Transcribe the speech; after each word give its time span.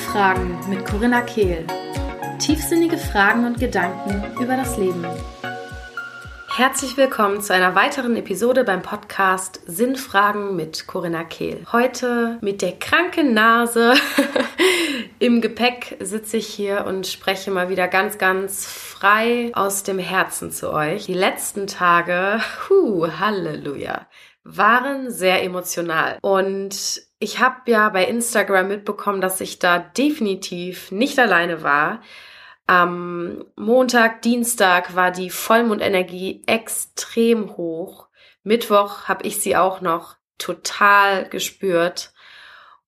Fragen 0.00 0.58
mit 0.68 0.84
Corinna 0.86 1.20
Kehl. 1.20 1.66
Tiefsinnige 2.38 2.96
Fragen 2.96 3.44
und 3.44 3.60
Gedanken 3.60 4.24
über 4.42 4.56
das 4.56 4.76
Leben. 4.78 5.04
Herzlich 6.48 6.96
willkommen 6.96 7.42
zu 7.42 7.54
einer 7.54 7.74
weiteren 7.74 8.16
Episode 8.16 8.64
beim 8.64 8.82
Podcast 8.82 9.60
Sinnfragen 9.66 10.56
mit 10.56 10.86
Corinna 10.86 11.22
Kehl. 11.24 11.64
Heute 11.70 12.38
mit 12.40 12.62
der 12.62 12.72
kranken 12.72 13.34
Nase 13.34 13.94
im 15.18 15.40
Gepäck 15.40 15.98
sitze 16.00 16.38
ich 16.38 16.46
hier 16.46 16.86
und 16.86 17.06
spreche 17.06 17.50
mal 17.50 17.68
wieder 17.68 17.86
ganz, 17.86 18.18
ganz 18.18 18.66
frei 18.66 19.52
aus 19.54 19.82
dem 19.82 19.98
Herzen 19.98 20.50
zu 20.50 20.72
euch. 20.72 21.06
Die 21.06 21.14
letzten 21.14 21.66
Tage, 21.66 22.40
hu, 22.68 23.06
Halleluja, 23.06 24.06
waren 24.44 25.10
sehr 25.10 25.44
emotional 25.44 26.18
und 26.22 27.02
ich 27.20 27.38
habe 27.38 27.70
ja 27.70 27.90
bei 27.90 28.06
Instagram 28.06 28.66
mitbekommen, 28.68 29.20
dass 29.20 29.40
ich 29.42 29.58
da 29.58 29.78
definitiv 29.78 30.90
nicht 30.90 31.18
alleine 31.18 31.62
war. 31.62 32.00
Am 32.66 33.44
Montag, 33.56 34.22
Dienstag 34.22 34.96
war 34.96 35.10
die 35.10 35.28
Vollmondenergie 35.28 36.42
extrem 36.46 37.56
hoch. 37.58 38.08
Mittwoch 38.42 39.06
habe 39.06 39.26
ich 39.26 39.38
sie 39.40 39.54
auch 39.54 39.82
noch 39.82 40.16
total 40.38 41.28
gespürt. 41.28 42.14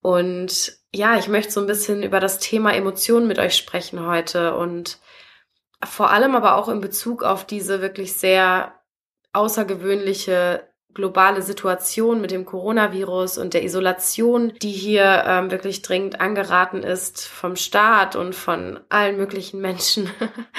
Und 0.01 0.79
ja, 0.95 1.19
ich 1.19 1.29
möchte 1.29 1.53
so 1.53 1.61
ein 1.61 1.67
bisschen 1.67 2.03
über 2.03 2.19
das 2.19 2.39
Thema 2.39 2.75
Emotionen 2.75 3.27
mit 3.27 3.39
euch 3.39 3.55
sprechen 3.55 4.07
heute 4.07 4.57
und 4.57 4.99
vor 5.85 6.11
allem 6.11 6.35
aber 6.35 6.57
auch 6.57 6.69
in 6.69 6.81
Bezug 6.81 7.23
auf 7.23 7.47
diese 7.47 7.83
wirklich 7.83 8.15
sehr 8.15 8.81
außergewöhnliche 9.35 10.72
globale 10.95 11.43
Situation 11.43 12.21
mit 12.21 12.31
dem 12.31 12.45
Coronavirus 12.45 13.39
und 13.39 13.55
der 13.55 13.65
Isolation, 13.65 14.53
die 14.63 14.71
hier 14.71 15.25
ähm, 15.27 15.51
wirklich 15.51 15.83
dringend 15.83 16.21
angeraten 16.21 16.83
ist 16.83 17.27
vom 17.27 17.57
Staat 17.57 18.17
und 18.17 18.35
von 18.35 18.81
allen 18.89 19.17
möglichen 19.17 19.61
Menschen. 19.61 20.11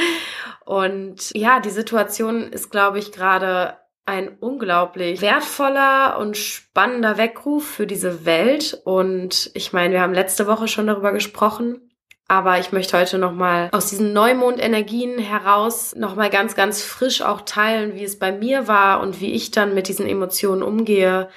und 0.65 1.31
ja, 1.35 1.59
die 1.59 1.69
Situation 1.69 2.51
ist, 2.51 2.71
glaube 2.71 2.99
ich, 2.99 3.11
gerade 3.11 3.77
ein 4.05 4.37
unglaublich 4.39 5.21
wertvoller 5.21 6.17
und 6.19 6.35
spannender 6.35 7.17
Weckruf 7.17 7.65
für 7.65 7.87
diese 7.87 8.25
Welt. 8.25 8.81
Und 8.83 9.49
ich 9.53 9.71
meine, 9.71 9.93
wir 9.93 10.01
haben 10.01 10.13
letzte 10.13 10.45
Woche 10.47 10.67
schon 10.67 10.87
darüber 10.87 11.13
gesprochen, 11.13 11.92
aber 12.27 12.59
ich 12.59 12.71
möchte 12.71 12.97
heute 12.97 13.17
nochmal 13.17 13.69
aus 13.71 13.89
diesen 13.89 14.13
Neumondenergien 14.13 15.19
heraus 15.19 15.93
nochmal 15.95 16.29
ganz, 16.29 16.55
ganz 16.55 16.81
frisch 16.81 17.21
auch 17.21 17.41
teilen, 17.41 17.95
wie 17.95 18.03
es 18.03 18.17
bei 18.17 18.31
mir 18.31 18.67
war 18.67 19.01
und 19.01 19.19
wie 19.19 19.33
ich 19.33 19.51
dann 19.51 19.73
mit 19.73 19.87
diesen 19.87 20.07
Emotionen 20.07 20.63
umgehe 20.63 21.29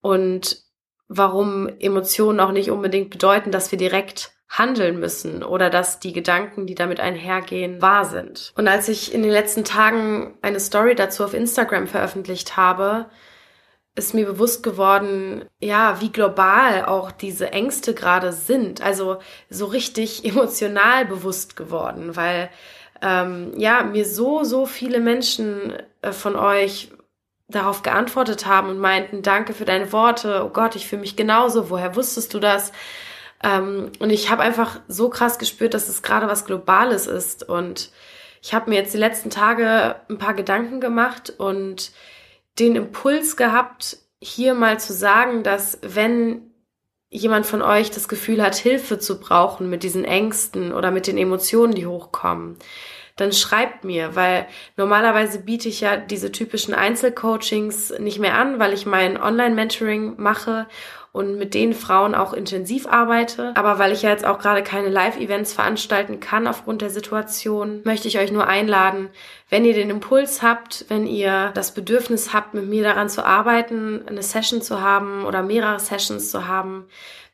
und 0.00 0.62
warum 1.08 1.68
Emotionen 1.80 2.40
auch 2.40 2.52
nicht 2.52 2.70
unbedingt 2.70 3.10
bedeuten, 3.10 3.50
dass 3.50 3.70
wir 3.70 3.78
direkt 3.78 4.32
handeln 4.48 5.00
müssen 5.00 5.42
oder 5.42 5.70
dass 5.70 5.98
die 5.98 6.12
Gedanken, 6.12 6.66
die 6.66 6.74
damit 6.74 7.00
einhergehen, 7.00 7.82
wahr 7.82 8.04
sind. 8.04 8.52
Und 8.56 8.68
als 8.68 8.88
ich 8.88 9.12
in 9.12 9.22
den 9.22 9.32
letzten 9.32 9.64
Tagen 9.64 10.38
eine 10.42 10.60
Story 10.60 10.94
dazu 10.94 11.24
auf 11.24 11.34
Instagram 11.34 11.86
veröffentlicht 11.86 12.56
habe, 12.56 13.06
ist 13.96 14.14
mir 14.14 14.26
bewusst 14.26 14.62
geworden, 14.62 15.44
ja, 15.60 16.00
wie 16.00 16.10
global 16.10 16.84
auch 16.84 17.12
diese 17.12 17.52
Ängste 17.52 17.94
gerade 17.94 18.32
sind. 18.32 18.80
Also 18.82 19.18
so 19.50 19.66
richtig 19.66 20.24
emotional 20.28 21.04
bewusst 21.06 21.56
geworden, 21.56 22.16
weil 22.16 22.50
ähm, 23.02 23.52
ja, 23.56 23.82
mir 23.82 24.04
so, 24.04 24.44
so 24.44 24.66
viele 24.66 25.00
Menschen 25.00 25.74
äh, 26.02 26.12
von 26.12 26.36
euch 26.36 26.90
darauf 27.48 27.82
geantwortet 27.82 28.46
haben 28.46 28.70
und 28.70 28.78
meinten, 28.78 29.22
danke 29.22 29.52
für 29.52 29.66
deine 29.66 29.92
Worte, 29.92 30.42
oh 30.44 30.48
Gott, 30.48 30.76
ich 30.76 30.86
fühle 30.88 31.02
mich 31.02 31.14
genauso, 31.14 31.70
woher 31.70 31.94
wusstest 31.94 32.32
du 32.32 32.40
das? 32.40 32.72
Ähm, 33.42 33.92
und 33.98 34.10
ich 34.10 34.30
habe 34.30 34.42
einfach 34.42 34.80
so 34.88 35.10
krass 35.10 35.38
gespürt, 35.38 35.74
dass 35.74 35.88
es 35.88 36.02
gerade 36.02 36.26
was 36.26 36.46
Globales 36.46 37.06
ist. 37.06 37.46
Und 37.48 37.90
ich 38.42 38.54
habe 38.54 38.70
mir 38.70 38.76
jetzt 38.76 38.94
die 38.94 38.98
letzten 38.98 39.30
Tage 39.30 39.96
ein 40.08 40.18
paar 40.18 40.34
Gedanken 40.34 40.80
gemacht 40.80 41.32
und 41.36 41.92
den 42.58 42.76
Impuls 42.76 43.36
gehabt, 43.36 43.98
hier 44.20 44.54
mal 44.54 44.80
zu 44.80 44.92
sagen, 44.92 45.42
dass 45.42 45.78
wenn 45.82 46.50
jemand 47.10 47.46
von 47.46 47.62
euch 47.62 47.90
das 47.90 48.08
Gefühl 48.08 48.42
hat, 48.42 48.56
Hilfe 48.56 48.98
zu 48.98 49.20
brauchen 49.20 49.70
mit 49.70 49.82
diesen 49.82 50.04
Ängsten 50.04 50.72
oder 50.72 50.90
mit 50.90 51.06
den 51.06 51.18
Emotionen, 51.18 51.74
die 51.74 51.86
hochkommen, 51.86 52.56
dann 53.16 53.32
schreibt 53.32 53.84
mir, 53.84 54.16
weil 54.16 54.48
normalerweise 54.76 55.38
biete 55.38 55.68
ich 55.68 55.80
ja 55.80 55.96
diese 55.96 56.32
typischen 56.32 56.74
Einzelcoachings 56.74 57.94
nicht 58.00 58.18
mehr 58.18 58.36
an, 58.36 58.58
weil 58.58 58.72
ich 58.72 58.86
mein 58.86 59.20
Online-Mentoring 59.20 60.14
mache 60.16 60.66
und 61.14 61.38
mit 61.38 61.54
den 61.54 61.74
Frauen 61.74 62.16
auch 62.16 62.32
intensiv 62.32 62.88
arbeite. 62.88 63.52
Aber 63.54 63.78
weil 63.78 63.92
ich 63.92 64.02
ja 64.02 64.10
jetzt 64.10 64.26
auch 64.26 64.40
gerade 64.40 64.64
keine 64.64 64.88
Live-Events 64.88 65.52
veranstalten 65.52 66.18
kann 66.18 66.48
aufgrund 66.48 66.82
der 66.82 66.90
Situation, 66.90 67.82
möchte 67.84 68.08
ich 68.08 68.18
euch 68.18 68.32
nur 68.32 68.48
einladen, 68.48 69.10
wenn 69.48 69.64
ihr 69.64 69.74
den 69.74 69.90
Impuls 69.90 70.42
habt, 70.42 70.86
wenn 70.88 71.06
ihr 71.06 71.52
das 71.54 71.72
Bedürfnis 71.72 72.32
habt, 72.32 72.54
mit 72.54 72.66
mir 72.66 72.82
daran 72.82 73.08
zu 73.08 73.24
arbeiten, 73.24 74.02
eine 74.08 74.24
Session 74.24 74.60
zu 74.60 74.80
haben 74.80 75.24
oder 75.24 75.44
mehrere 75.44 75.78
Sessions 75.78 76.32
zu 76.32 76.48
haben, 76.48 76.86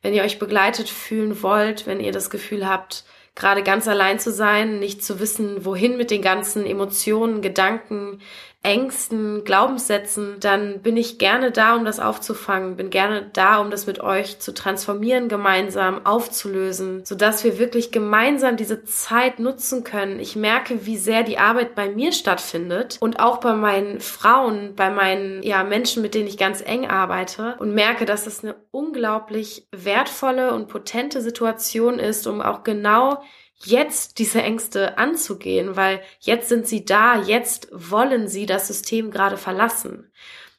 wenn 0.02 0.12
ihr 0.12 0.24
euch 0.24 0.38
begleitet 0.38 0.90
fühlen 0.90 1.42
wollt, 1.42 1.86
wenn 1.86 2.00
ihr 2.00 2.12
das 2.12 2.28
Gefühl 2.28 2.68
habt, 2.68 3.04
gerade 3.34 3.62
ganz 3.62 3.88
allein 3.88 4.18
zu 4.18 4.30
sein, 4.30 4.78
nicht 4.78 5.02
zu 5.02 5.20
wissen, 5.20 5.64
wohin 5.64 5.96
mit 5.96 6.10
den 6.10 6.20
ganzen 6.20 6.66
Emotionen, 6.66 7.40
Gedanken, 7.40 8.20
Ängsten, 8.62 9.44
Glaubenssätzen, 9.44 10.36
dann 10.38 10.82
bin 10.82 10.98
ich 10.98 11.18
gerne 11.18 11.50
da, 11.50 11.76
um 11.76 11.86
das 11.86 11.98
aufzufangen, 11.98 12.76
bin 12.76 12.90
gerne 12.90 13.30
da, 13.32 13.56
um 13.58 13.70
das 13.70 13.86
mit 13.86 14.00
euch 14.00 14.38
zu 14.38 14.52
transformieren, 14.52 15.30
gemeinsam 15.30 16.04
aufzulösen, 16.04 17.06
sodass 17.06 17.42
wir 17.42 17.58
wirklich 17.58 17.90
gemeinsam 17.90 18.58
diese 18.58 18.84
Zeit 18.84 19.38
nutzen 19.38 19.82
können. 19.82 20.20
Ich 20.20 20.36
merke, 20.36 20.84
wie 20.84 20.98
sehr 20.98 21.22
die 21.22 21.38
Arbeit 21.38 21.74
bei 21.74 21.88
mir 21.88 22.12
stattfindet 22.12 22.98
und 23.00 23.18
auch 23.18 23.38
bei 23.38 23.54
meinen 23.54 24.00
Frauen, 24.00 24.74
bei 24.76 24.90
meinen 24.90 25.42
ja, 25.42 25.64
Menschen, 25.64 26.02
mit 26.02 26.14
denen 26.14 26.28
ich 26.28 26.36
ganz 26.36 26.60
eng 26.60 26.86
arbeite 26.86 27.56
und 27.60 27.72
merke, 27.72 28.04
dass 28.04 28.26
es 28.26 28.44
eine 28.44 28.56
unglaublich 28.72 29.68
wertvolle 29.72 30.52
und 30.52 30.68
potente 30.68 31.22
Situation 31.22 31.98
ist, 31.98 32.26
um 32.26 32.42
auch 32.42 32.62
genau 32.62 33.22
jetzt 33.62 34.18
diese 34.18 34.42
Ängste 34.42 34.98
anzugehen, 34.98 35.76
weil 35.76 36.00
jetzt 36.20 36.48
sind 36.48 36.66
sie 36.66 36.84
da, 36.84 37.20
jetzt 37.20 37.68
wollen 37.72 38.28
sie 38.28 38.46
das 38.46 38.66
System 38.68 39.10
gerade 39.10 39.36
verlassen. 39.36 40.10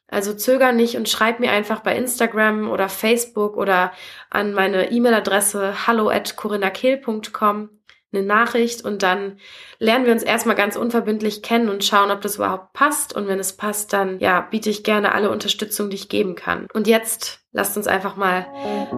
Also 0.08 0.34
zöger 0.34 0.74
nicht 0.74 0.98
und 0.98 1.08
schreib 1.08 1.40
mir 1.40 1.52
einfach 1.52 1.80
bei 1.80 1.96
Instagram 1.96 2.70
oder 2.70 2.90
Facebook 2.90 3.56
oder 3.56 3.94
an 4.30 4.54
meine 4.54 4.92
E-Mail-Adresse 4.92 5.88
hallo 5.88 6.10
at 6.10 6.36
corinnakehl.com 6.36 7.70
eine 8.14 8.24
Nachricht 8.24 8.84
und 8.84 9.04
dann 9.04 9.38
lernen 9.80 10.06
wir 10.06 10.12
uns 10.12 10.24
erstmal 10.24 10.56
ganz 10.56 10.76
unverbindlich 10.76 11.42
kennen 11.42 11.70
und 11.70 11.84
schauen, 11.84 12.12
ob 12.12 12.22
das 12.22 12.36
überhaupt 12.36 12.74
passt. 12.74 13.16
Und 13.16 13.28
wenn 13.28 13.40
es 13.40 13.56
passt, 13.56 13.94
dann 13.94 14.20
ja, 14.20 14.42
biete 14.42 14.70
ich 14.70 14.84
gerne 14.84 15.14
alle 15.14 15.32
Unterstützung, 15.32 15.90
die 15.90 15.96
ich 15.96 16.10
geben 16.10 16.36
kann. 16.36 16.68
Und 16.74 16.88
jetzt 16.88 17.40
lasst 17.54 17.78
uns 17.78 17.88
einfach 17.88 18.18
mal 18.18 18.46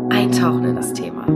eintauchen 0.10 0.66
in 0.66 0.76
das 0.76 0.94
Thema. 0.94 1.28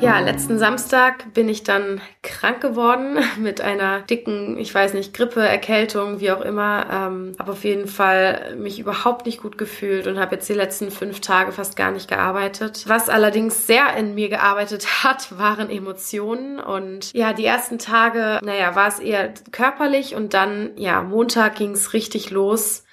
Ja, 0.00 0.18
letzten 0.18 0.58
Samstag 0.58 1.34
bin 1.34 1.50
ich 1.50 1.62
dann 1.62 2.00
krank 2.22 2.62
geworden 2.62 3.18
mit 3.38 3.60
einer 3.60 4.00
dicken, 4.00 4.56
ich 4.56 4.74
weiß 4.74 4.94
nicht, 4.94 5.12
Grippe, 5.12 5.46
Erkältung, 5.46 6.20
wie 6.20 6.30
auch 6.32 6.40
immer. 6.40 6.86
Ähm, 6.90 7.32
habe 7.38 7.52
auf 7.52 7.64
jeden 7.64 7.86
Fall 7.86 8.56
mich 8.56 8.78
überhaupt 8.78 9.26
nicht 9.26 9.42
gut 9.42 9.58
gefühlt 9.58 10.06
und 10.06 10.18
habe 10.18 10.36
jetzt 10.36 10.48
die 10.48 10.54
letzten 10.54 10.90
fünf 10.90 11.20
Tage 11.20 11.52
fast 11.52 11.76
gar 11.76 11.90
nicht 11.90 12.08
gearbeitet. 12.08 12.84
Was 12.86 13.10
allerdings 13.10 13.66
sehr 13.66 13.94
in 13.94 14.14
mir 14.14 14.30
gearbeitet 14.30 14.86
hat, 15.04 15.38
waren 15.38 15.68
Emotionen. 15.68 16.58
Und 16.60 17.12
ja, 17.12 17.34
die 17.34 17.44
ersten 17.44 17.78
Tage, 17.78 18.40
naja, 18.42 18.74
war 18.74 18.88
es 18.88 19.00
eher 19.00 19.34
körperlich 19.52 20.14
und 20.14 20.32
dann, 20.32 20.70
ja, 20.76 21.02
Montag 21.02 21.56
ging 21.56 21.72
es 21.72 21.92
richtig 21.92 22.30
los 22.30 22.84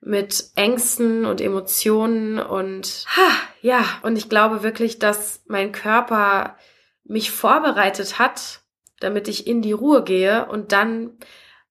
mit 0.00 0.50
Ängsten 0.54 1.24
und 1.24 1.40
Emotionen 1.40 2.38
und 2.38 3.04
ha, 3.16 3.30
ja, 3.60 3.84
und 4.02 4.16
ich 4.16 4.28
glaube 4.28 4.62
wirklich, 4.62 4.98
dass 4.98 5.42
mein 5.46 5.72
Körper 5.72 6.56
mich 7.04 7.30
vorbereitet 7.30 8.18
hat, 8.18 8.60
damit 9.00 9.28
ich 9.28 9.46
in 9.46 9.62
die 9.62 9.72
Ruhe 9.72 10.04
gehe 10.04 10.46
und 10.46 10.72
dann 10.72 11.18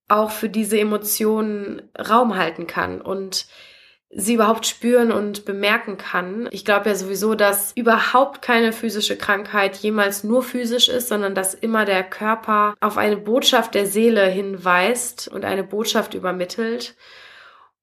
auch 0.08 0.32
für 0.32 0.50
diese 0.50 0.80
Emotionen 0.80 1.90
Raum 1.98 2.36
halten 2.36 2.68
kann 2.68 3.02
und 3.02 3.48
sie 4.18 4.36
überhaupt 4.36 4.66
spüren 4.66 5.12
und 5.12 5.46
bemerken 5.46 5.98
kann. 5.98 6.48
Ich 6.52 6.64
glaube 6.64 6.90
ja 6.90 6.96
sowieso, 6.96 7.36
dass 7.36 7.74
überhaupt 7.76 8.42
keine 8.42 8.72
physische 8.72 9.18
Krankheit 9.18 9.76
jemals 9.78 10.24
nur 10.24 10.42
physisch 10.42 10.88
ist, 10.88 11.10
sondern 11.10 11.36
dass 11.36 11.54
immer 11.54 11.86
der 11.86 12.04
Körper 12.04 12.76
auf 12.80 12.98
eine 12.98 13.18
Botschaft 13.18 13.74
der 13.74 13.88
Seele 13.88 14.26
hinweist 14.26 15.28
und 15.28 15.44
eine 15.44 15.64
Botschaft 15.64 16.14
übermittelt. 16.14 16.96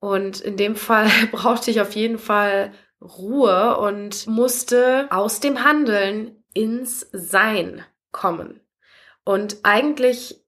Und 0.03 0.41
in 0.41 0.57
dem 0.57 0.75
Fall 0.75 1.09
brauchte 1.33 1.71
ich 1.71 1.81
auf 1.81 1.95
jeden 1.95 2.19
Fall 2.19 2.73
Ruhe 3.01 3.79
und 3.79 4.27
musste 4.27 5.07
aus 5.11 5.39
dem 5.39 5.65
Handeln 5.65 6.45
ins 6.55 7.07
Sein 7.13 7.85
kommen. 8.11 8.61
Und 9.25 9.59
eigentlich 9.63 10.45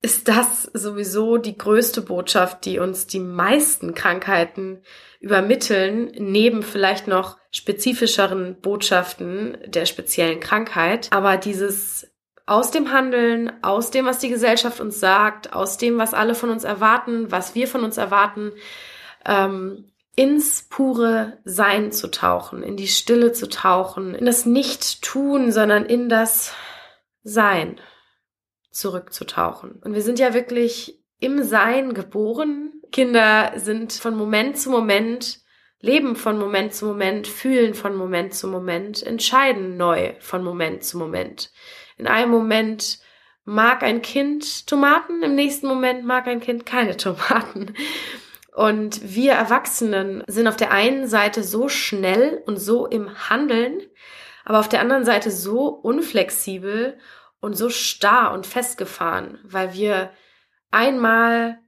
ist 0.00 0.28
das 0.28 0.62
sowieso 0.74 1.38
die 1.38 1.58
größte 1.58 2.02
Botschaft, 2.02 2.64
die 2.64 2.78
uns 2.78 3.08
die 3.08 3.18
meisten 3.18 3.94
Krankheiten 3.94 4.82
übermitteln, 5.18 6.12
neben 6.16 6.62
vielleicht 6.62 7.08
noch 7.08 7.38
spezifischeren 7.50 8.60
Botschaften 8.60 9.58
der 9.66 9.86
speziellen 9.86 10.38
Krankheit. 10.38 11.08
Aber 11.10 11.36
dieses 11.36 12.11
aus 12.46 12.70
dem 12.70 12.92
Handeln, 12.92 13.52
aus 13.62 13.90
dem, 13.90 14.06
was 14.06 14.18
die 14.18 14.28
Gesellschaft 14.28 14.80
uns 14.80 14.98
sagt, 14.98 15.52
aus 15.52 15.78
dem, 15.78 15.98
was 15.98 16.14
alle 16.14 16.34
von 16.34 16.50
uns 16.50 16.64
erwarten, 16.64 17.30
was 17.30 17.54
wir 17.54 17.68
von 17.68 17.84
uns 17.84 17.96
erwarten, 17.96 18.52
ähm, 19.24 19.92
ins 20.14 20.68
pure 20.68 21.38
Sein 21.44 21.92
zu 21.92 22.10
tauchen, 22.10 22.62
in 22.62 22.76
die 22.76 22.88
Stille 22.88 23.32
zu 23.32 23.48
tauchen, 23.48 24.14
in 24.14 24.26
das 24.26 24.44
Nicht-Tun, 24.44 25.52
sondern 25.52 25.86
in 25.86 26.08
das 26.08 26.54
Sein 27.22 27.80
zurückzutauchen. 28.70 29.80
Und 29.82 29.94
wir 29.94 30.02
sind 30.02 30.18
ja 30.18 30.34
wirklich 30.34 31.02
im 31.18 31.42
Sein 31.42 31.94
geboren. 31.94 32.72
Kinder 32.90 33.52
sind 33.56 33.92
von 33.92 34.16
Moment 34.16 34.58
zu 34.58 34.70
Moment, 34.70 35.40
leben 35.80 36.16
von 36.16 36.38
Moment 36.38 36.74
zu 36.74 36.86
Moment, 36.86 37.26
fühlen 37.26 37.74
von 37.74 37.94
Moment 37.94 38.34
zu 38.34 38.48
Moment, 38.48 39.02
entscheiden 39.02 39.76
neu 39.76 40.14
von 40.20 40.44
Moment 40.44 40.84
zu 40.84 40.98
Moment. 40.98 41.50
In 41.98 42.06
einem 42.06 42.30
Moment 42.30 42.98
mag 43.44 43.82
ein 43.82 44.02
Kind 44.02 44.66
Tomaten, 44.66 45.22
im 45.22 45.34
nächsten 45.34 45.66
Moment 45.66 46.04
mag 46.04 46.26
ein 46.26 46.40
Kind 46.40 46.66
keine 46.66 46.96
Tomaten. 46.96 47.74
Und 48.54 49.14
wir 49.14 49.32
Erwachsenen 49.32 50.22
sind 50.26 50.46
auf 50.46 50.56
der 50.56 50.72
einen 50.72 51.06
Seite 51.06 51.42
so 51.42 51.68
schnell 51.68 52.42
und 52.46 52.58
so 52.58 52.86
im 52.86 53.30
Handeln, 53.30 53.80
aber 54.44 54.60
auf 54.60 54.68
der 54.68 54.80
anderen 54.80 55.04
Seite 55.04 55.30
so 55.30 55.68
unflexibel 55.68 56.98
und 57.40 57.54
so 57.54 57.70
starr 57.70 58.32
und 58.32 58.46
festgefahren, 58.46 59.38
weil 59.42 59.74
wir 59.74 60.10
einmal 60.70 61.58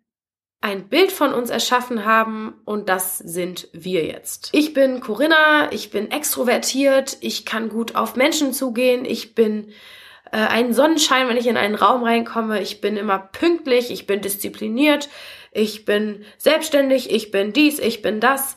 ein 0.61 0.89
Bild 0.89 1.13
von 1.13 1.35
uns 1.35 1.51
erschaffen 1.51 2.07
haben 2.07 2.55
und 2.65 2.89
das 2.89 3.19
sind 3.19 3.69
wir 3.73 4.07
jetzt. 4.07 4.49
Ich 4.53 4.73
bin 4.73 5.01
Corinna, 5.01 5.71
ich 5.73 5.91
bin 5.91 6.11
extrovertiert, 6.11 7.19
ich 7.21 7.45
kann 7.45 7.69
gut 7.69 7.97
auf 7.97 8.17
Menschen 8.17 8.53
zugehen, 8.53 9.05
ich 9.05 9.35
bin 9.35 9.73
äh, 10.35 10.47
ein 10.49 10.75
Sonnenschein, 10.75 11.29
wenn 11.29 11.37
ich 11.37 11.47
in 11.47 11.57
einen 11.57 11.75
Raum 11.75 12.03
reinkomme, 12.03 12.61
ich 12.61 12.81
bin 12.81 12.97
immer 12.97 13.19
pünktlich, 13.19 13.91
ich 13.91 14.07
bin 14.07 14.21
diszipliniert, 14.21 15.09
ich 15.53 15.85
bin 15.85 16.25
selbstständig, 16.37 17.11
ich 17.11 17.31
bin 17.31 17.53
dies, 17.53 17.79
ich 17.79 18.03
bin 18.03 18.21
das. 18.21 18.57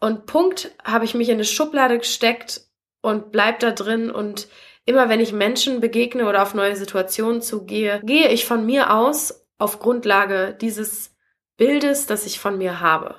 Und 0.00 0.26
Punkt 0.26 0.70
habe 0.84 1.04
ich 1.04 1.14
mich 1.14 1.28
in 1.28 1.34
eine 1.34 1.44
Schublade 1.44 1.98
gesteckt 1.98 2.62
und 3.00 3.32
bleib 3.32 3.60
da 3.60 3.70
drin 3.70 4.10
und 4.10 4.48
Immer 4.86 5.08
wenn 5.08 5.20
ich 5.20 5.32
Menschen 5.32 5.80
begegne 5.80 6.28
oder 6.28 6.42
auf 6.42 6.54
neue 6.54 6.76
Situationen 6.76 7.40
zugehe, 7.40 8.00
gehe 8.04 8.28
ich 8.28 8.44
von 8.44 8.66
mir 8.66 8.92
aus 8.94 9.46
auf 9.56 9.78
Grundlage 9.78 10.56
dieses 10.60 11.16
Bildes, 11.56 12.06
das 12.06 12.26
ich 12.26 12.38
von 12.38 12.58
mir 12.58 12.80
habe. 12.80 13.16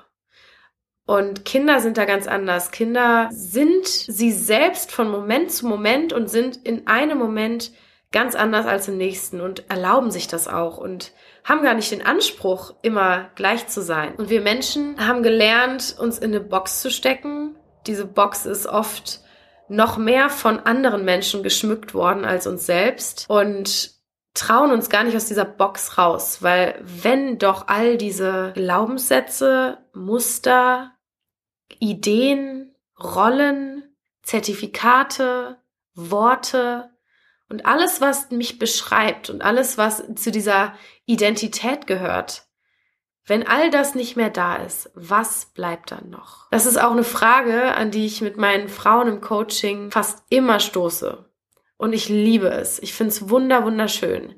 Und 1.08 1.46
Kinder 1.46 1.80
sind 1.80 1.98
da 1.98 2.06
ganz 2.06 2.28
anders. 2.28 2.72
Kinder 2.72 3.30
sind 3.32 3.88
sie 3.88 4.32
selbst 4.32 4.92
von 4.92 5.10
Moment 5.10 5.52
zu 5.52 5.68
Moment 5.68 6.14
und 6.14 6.30
sind 6.30 6.58
in 6.66 6.88
einem 6.88 7.18
Moment 7.18 7.72
ganz 8.12 8.36
anders 8.36 8.66
als 8.66 8.88
im 8.88 8.98
nächsten 8.98 9.42
und 9.42 9.70
erlauben 9.70 10.12
sich 10.12 10.28
das 10.28 10.48
auch 10.48 10.78
und 10.78 11.12
haben 11.44 11.64
gar 11.64 11.74
nicht 11.74 11.92
den 11.92 12.06
Anspruch, 12.06 12.74
immer 12.82 13.30
gleich 13.36 13.68
zu 13.68 13.82
sein. 13.82 14.16
Und 14.16 14.30
wir 14.30 14.42
Menschen 14.42 15.06
haben 15.06 15.22
gelernt, 15.22 15.96
uns 16.00 16.18
in 16.18 16.32
eine 16.32 16.40
Box 16.40 16.82
zu 16.82 16.90
stecken. 16.90 17.56
Diese 17.88 18.06
Box 18.06 18.46
ist 18.46 18.68
oft 18.68 19.22
noch 19.68 19.98
mehr 19.98 20.30
von 20.30 20.60
anderen 20.60 21.06
Menschen 21.06 21.44
geschmückt 21.44 21.94
worden 21.94 22.26
als 22.26 22.48
uns 22.48 22.66
selbst 22.66 23.26
und 23.30 23.92
trauen 24.34 24.72
uns 24.72 24.90
gar 24.90 25.04
nicht 25.04 25.16
aus 25.16 25.26
dieser 25.26 25.46
Box 25.46 25.98
raus, 25.98 26.44
weil 26.44 26.80
wenn 26.84 27.38
doch 27.38 27.68
all 27.68 27.98
diese 27.98 28.52
Glaubenssätze, 28.54 29.80
Muster, 29.94 30.92
Ideen, 31.80 32.76
Rollen, 33.02 33.96
Zertifikate, 34.22 35.58
Worte 35.94 36.90
und 37.50 37.66
alles, 37.66 38.02
was 38.02 38.32
mich 38.32 38.60
beschreibt 38.60 39.30
und 39.30 39.42
alles, 39.42 39.78
was 39.78 40.04
zu 40.16 40.32
dieser 40.32 40.74
Identität 41.06 41.88
gehört, 41.88 42.46
wenn 43.28 43.48
all 43.48 43.72
das 43.72 43.96
nicht 43.96 44.16
mehr 44.16 44.30
da 44.30 44.56
ist, 44.56 44.92
was 44.94 45.48
bleibt 45.48 45.92
dann 45.92 46.10
noch? 46.10 46.48
Das 46.52 46.68
ist 46.68 46.78
auch 46.78 46.92
eine 46.92 47.04
Frage, 47.04 47.74
an 47.74 47.90
die 47.90 48.06
ich 48.06 48.22
mit 48.22 48.38
meinen 48.38 48.70
Frauen 48.70 49.08
im 49.08 49.22
Coaching 49.22 49.90
fast 49.90 50.24
immer 50.30 50.60
stoße. 50.60 51.26
Und 51.78 51.94
ich 51.94 52.08
liebe 52.08 52.48
es. 52.50 52.80
Ich 52.80 52.94
finde 52.94 53.10
es 53.12 53.30
wunder, 53.30 53.64
wunderschön. 53.64 54.36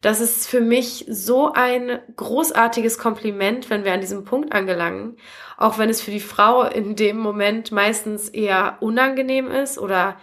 Das 0.00 0.20
ist 0.20 0.48
für 0.48 0.60
mich 0.60 1.04
so 1.08 1.52
ein 1.52 2.00
großartiges 2.14 2.98
Kompliment, 2.98 3.68
wenn 3.68 3.84
wir 3.84 3.92
an 3.92 4.00
diesem 4.00 4.24
Punkt 4.24 4.52
angelangen. 4.52 5.16
Auch 5.56 5.78
wenn 5.78 5.90
es 5.90 6.00
für 6.00 6.12
die 6.12 6.20
Frau 6.20 6.62
in 6.62 6.94
dem 6.94 7.18
Moment 7.18 7.72
meistens 7.72 8.28
eher 8.28 8.78
unangenehm 8.80 9.50
ist 9.50 9.78
oder 9.78 10.16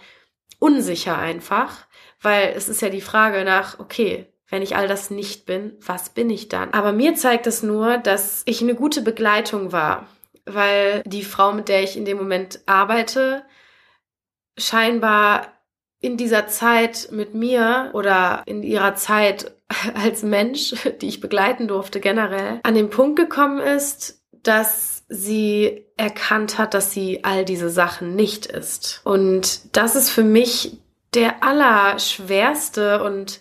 unsicher 0.58 1.18
einfach. 1.18 1.86
Weil 2.20 2.54
es 2.56 2.68
ist 2.68 2.82
ja 2.82 2.88
die 2.88 3.00
Frage 3.00 3.44
nach, 3.44 3.78
okay, 3.78 4.26
wenn 4.48 4.62
ich 4.62 4.76
all 4.76 4.88
das 4.88 5.10
nicht 5.10 5.44
bin, 5.46 5.76
was 5.84 6.10
bin 6.10 6.30
ich 6.30 6.48
dann? 6.48 6.72
Aber 6.72 6.92
mir 6.92 7.14
zeigt 7.14 7.46
es 7.46 7.62
nur, 7.62 7.98
dass 7.98 8.42
ich 8.46 8.62
eine 8.62 8.74
gute 8.74 9.02
Begleitung 9.02 9.72
war, 9.72 10.06
weil 10.44 11.02
die 11.04 11.24
Frau, 11.24 11.52
mit 11.52 11.68
der 11.68 11.82
ich 11.82 11.96
in 11.96 12.04
dem 12.04 12.16
Moment 12.16 12.60
arbeite, 12.66 13.44
scheinbar 14.56 15.52
in 16.00 16.16
dieser 16.16 16.46
Zeit 16.46 17.08
mit 17.10 17.34
mir 17.34 17.90
oder 17.92 18.42
in 18.46 18.62
ihrer 18.62 18.94
Zeit 18.94 19.52
als 19.94 20.22
Mensch, 20.22 20.74
die 21.00 21.08
ich 21.08 21.20
begleiten 21.20 21.66
durfte 21.68 22.00
generell, 22.00 22.60
an 22.62 22.74
den 22.74 22.90
Punkt 22.90 23.16
gekommen 23.16 23.58
ist, 23.58 24.22
dass 24.30 25.04
sie 25.08 25.86
erkannt 25.96 26.58
hat, 26.58 26.74
dass 26.74 26.92
sie 26.92 27.24
all 27.24 27.44
diese 27.44 27.70
Sachen 27.70 28.14
nicht 28.14 28.46
ist. 28.46 29.00
Und 29.04 29.76
das 29.76 29.96
ist 29.96 30.10
für 30.10 30.24
mich 30.24 30.78
der 31.16 31.42
allerschwerste 31.42 33.02
und 33.02 33.40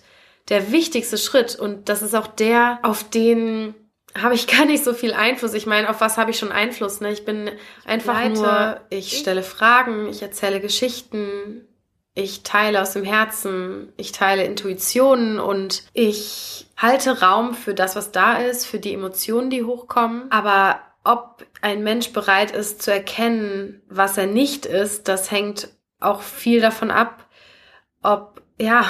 der 0.50 0.72
wichtigste 0.72 1.18
Schritt 1.18 1.56
und 1.56 1.90
das 1.90 2.02
ist 2.02 2.16
auch 2.16 2.28
der, 2.28 2.80
auf 2.84 3.08
den 3.08 3.76
habe 4.18 4.34
ich 4.34 4.48
gar 4.58 4.66
nicht 4.66 4.84
so 4.84 4.94
viel 4.94 5.14
Einfluss. 5.14 5.54
Ich 5.54 5.66
meine, 5.66 5.90
auf 5.90 6.02
was 6.02 6.18
habe 6.18 6.32
ich 6.32 6.40
schon 6.40 6.52
Einfluss? 6.52 7.02
Ne? 7.02 7.12
Ich 7.12 7.26
bin 7.26 7.52
einfach 7.86 8.14
Leite. 8.14 8.34
nur, 8.34 8.82
ich 8.90 9.18
stelle 9.18 9.44
Fragen, 9.44 10.08
ich 10.08 10.22
erzähle 10.22 10.62
Geschichten, 10.62 11.68
ich 12.14 12.44
teile 12.44 12.82
aus 12.82 12.94
dem 12.94 13.04
Herzen, 13.04 13.92
ich 13.98 14.14
teile 14.14 14.46
Intuitionen 14.46 15.38
und 15.38 15.84
ich 15.94 16.68
halte 16.78 17.20
Raum 17.22 17.54
für 17.54 17.74
das, 17.74 17.98
was 17.98 18.14
da 18.14 18.38
ist, 18.38 18.66
für 18.66 18.80
die 18.80 18.94
Emotionen, 18.94 19.50
die 19.50 19.64
hochkommen. 19.64 20.32
Aber 20.32 20.80
ob 21.04 21.46
ein 21.62 21.84
Mensch 21.84 22.14
bereit 22.14 22.52
ist 22.52 22.82
zu 22.82 22.92
erkennen, 22.92 23.82
was 23.90 24.18
er 24.18 24.28
nicht 24.28 24.66
ist, 24.66 25.10
das 25.10 25.30
hängt 25.30 25.68
auch 26.00 26.22
viel 26.22 26.62
davon 26.62 26.90
ab, 26.90 27.25
ob, 28.06 28.42
ja, 28.60 28.86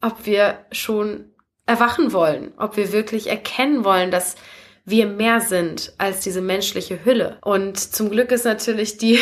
ob 0.00 0.26
wir 0.26 0.64
schon 0.72 1.32
erwachen 1.66 2.12
wollen, 2.12 2.52
ob 2.56 2.76
wir 2.76 2.92
wirklich 2.92 3.28
erkennen 3.28 3.84
wollen, 3.84 4.10
dass 4.10 4.36
wir 4.84 5.06
mehr 5.06 5.40
sind 5.40 5.92
als 5.98 6.20
diese 6.20 6.40
menschliche 6.40 7.04
Hülle. 7.04 7.38
Und 7.42 7.78
zum 7.78 8.10
Glück 8.10 8.32
ist 8.32 8.44
natürlich 8.44 8.96
die, 8.96 9.20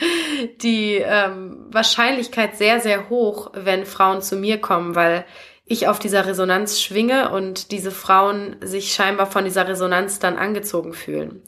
die 0.62 0.94
ähm, 0.94 1.66
Wahrscheinlichkeit 1.70 2.56
sehr, 2.56 2.80
sehr 2.80 3.08
hoch, 3.10 3.50
wenn 3.54 3.84
Frauen 3.84 4.22
zu 4.22 4.36
mir 4.36 4.60
kommen, 4.60 4.94
weil 4.94 5.24
ich 5.64 5.88
auf 5.88 5.98
dieser 5.98 6.26
Resonanz 6.26 6.80
schwinge 6.80 7.30
und 7.30 7.70
diese 7.72 7.90
Frauen 7.90 8.56
sich 8.60 8.94
scheinbar 8.94 9.26
von 9.26 9.44
dieser 9.44 9.68
Resonanz 9.68 10.18
dann 10.18 10.36
angezogen 10.36 10.92
fühlen. 10.92 11.42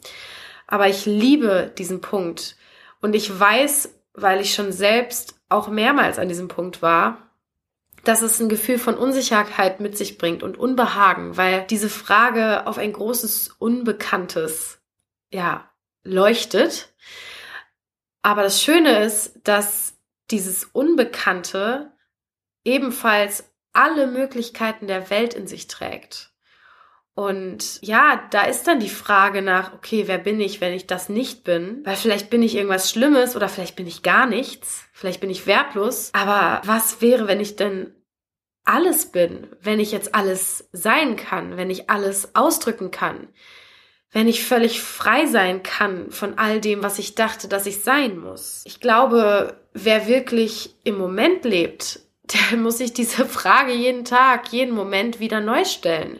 Aber 0.67 0.87
ich 0.87 1.05
liebe 1.05 1.71
diesen 1.77 2.01
Punkt 2.01 2.55
und 3.01 3.15
ich 3.15 3.39
weiß, 3.39 3.93
weil 4.13 4.41
ich 4.41 4.53
schon 4.53 4.71
selbst 4.71 5.35
auch 5.49 5.67
mehrmals 5.67 6.17
an 6.17 6.27
diesem 6.27 6.47
Punkt 6.47 6.81
war, 6.81 7.24
dass 8.07 8.21
es 8.21 8.39
ein 8.39 8.49
Gefühl 8.49 8.79
von 8.79 8.97
Unsicherheit 8.97 9.79
mit 9.79 9.97
sich 9.97 10.17
bringt 10.17 10.43
und 10.43 10.57
Unbehagen, 10.57 11.37
weil 11.37 11.65
diese 11.67 11.89
Frage 11.89 12.67
auf 12.67 12.77
ein 12.77 12.93
großes 12.93 13.55
Unbekanntes, 13.59 14.79
ja, 15.31 15.69
leuchtet. 16.03 16.93
Aber 18.21 18.43
das 18.43 18.61
Schöne 18.61 19.03
ist, 19.03 19.39
dass 19.43 19.97
dieses 20.31 20.65
Unbekannte 20.65 21.91
ebenfalls 22.63 23.51
alle 23.73 24.07
Möglichkeiten 24.07 24.87
der 24.87 25.09
Welt 25.09 25.33
in 25.33 25.47
sich 25.47 25.67
trägt. 25.67 26.34
Und 27.15 27.81
ja, 27.81 28.27
da 28.31 28.43
ist 28.43 28.67
dann 28.67 28.81
die 28.81 28.89
Frage 28.89 29.41
nach, 29.41 29.73
okay, 29.73 30.03
wer 30.05 30.17
bin 30.17 30.41
ich, 30.41 30.59
wenn 30.59 30.73
ich 30.73 30.85
das 30.85 31.07
nicht 31.07 31.45
bin? 31.45 31.79
Weil 31.85 31.95
vielleicht 31.95 32.29
bin 32.29 32.43
ich 32.43 32.55
irgendwas 32.55 32.91
Schlimmes 32.91 33.37
oder 33.37 33.47
vielleicht 33.47 33.77
bin 33.77 33.87
ich 33.87 34.03
gar 34.03 34.25
nichts. 34.25 34.83
Vielleicht 34.91 35.21
bin 35.21 35.29
ich 35.29 35.47
wertlos. 35.47 36.11
Aber 36.13 36.61
was 36.65 37.01
wäre, 37.01 37.27
wenn 37.27 37.39
ich 37.39 37.55
denn 37.55 37.95
alles 38.65 39.11
bin, 39.11 39.47
wenn 39.61 39.79
ich 39.79 39.93
jetzt 39.93 40.13
alles 40.13 40.67
sein 40.73 41.15
kann, 41.15 41.55
wenn 41.55 41.69
ich 41.69 41.89
alles 41.89 42.35
ausdrücken 42.35 42.91
kann, 42.91 43.29
wenn 44.11 44.27
ich 44.27 44.43
völlig 44.43 44.81
frei 44.81 45.25
sein 45.25 45.63
kann 45.63 46.11
von 46.11 46.37
all 46.37 46.59
dem, 46.59 46.83
was 46.83 46.99
ich 46.99 47.15
dachte, 47.15 47.47
dass 47.47 47.65
ich 47.65 47.83
sein 47.83 48.17
muss. 48.17 48.63
Ich 48.65 48.81
glaube, 48.81 49.57
wer 49.73 50.07
wirklich 50.07 50.75
im 50.83 50.97
Moment 50.97 51.45
lebt, 51.45 52.01
der 52.51 52.57
muss 52.57 52.79
sich 52.79 52.91
diese 52.91 53.25
Frage 53.25 53.71
jeden 53.71 54.03
Tag, 54.03 54.51
jeden 54.51 54.75
Moment 54.75 55.21
wieder 55.21 55.39
neu 55.39 55.63
stellen. 55.63 56.19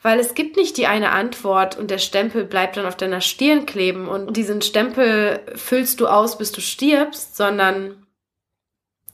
Weil 0.00 0.20
es 0.20 0.34
gibt 0.34 0.56
nicht 0.56 0.76
die 0.76 0.86
eine 0.86 1.10
Antwort 1.10 1.76
und 1.76 1.90
der 1.90 1.98
Stempel 1.98 2.44
bleibt 2.44 2.76
dann 2.76 2.86
auf 2.86 2.96
deiner 2.96 3.20
Stirn 3.20 3.66
kleben 3.66 4.06
und 4.06 4.36
diesen 4.36 4.62
Stempel 4.62 5.40
füllst 5.56 6.00
du 6.00 6.06
aus, 6.06 6.38
bis 6.38 6.52
du 6.52 6.60
stirbst, 6.60 7.36
sondern 7.36 8.06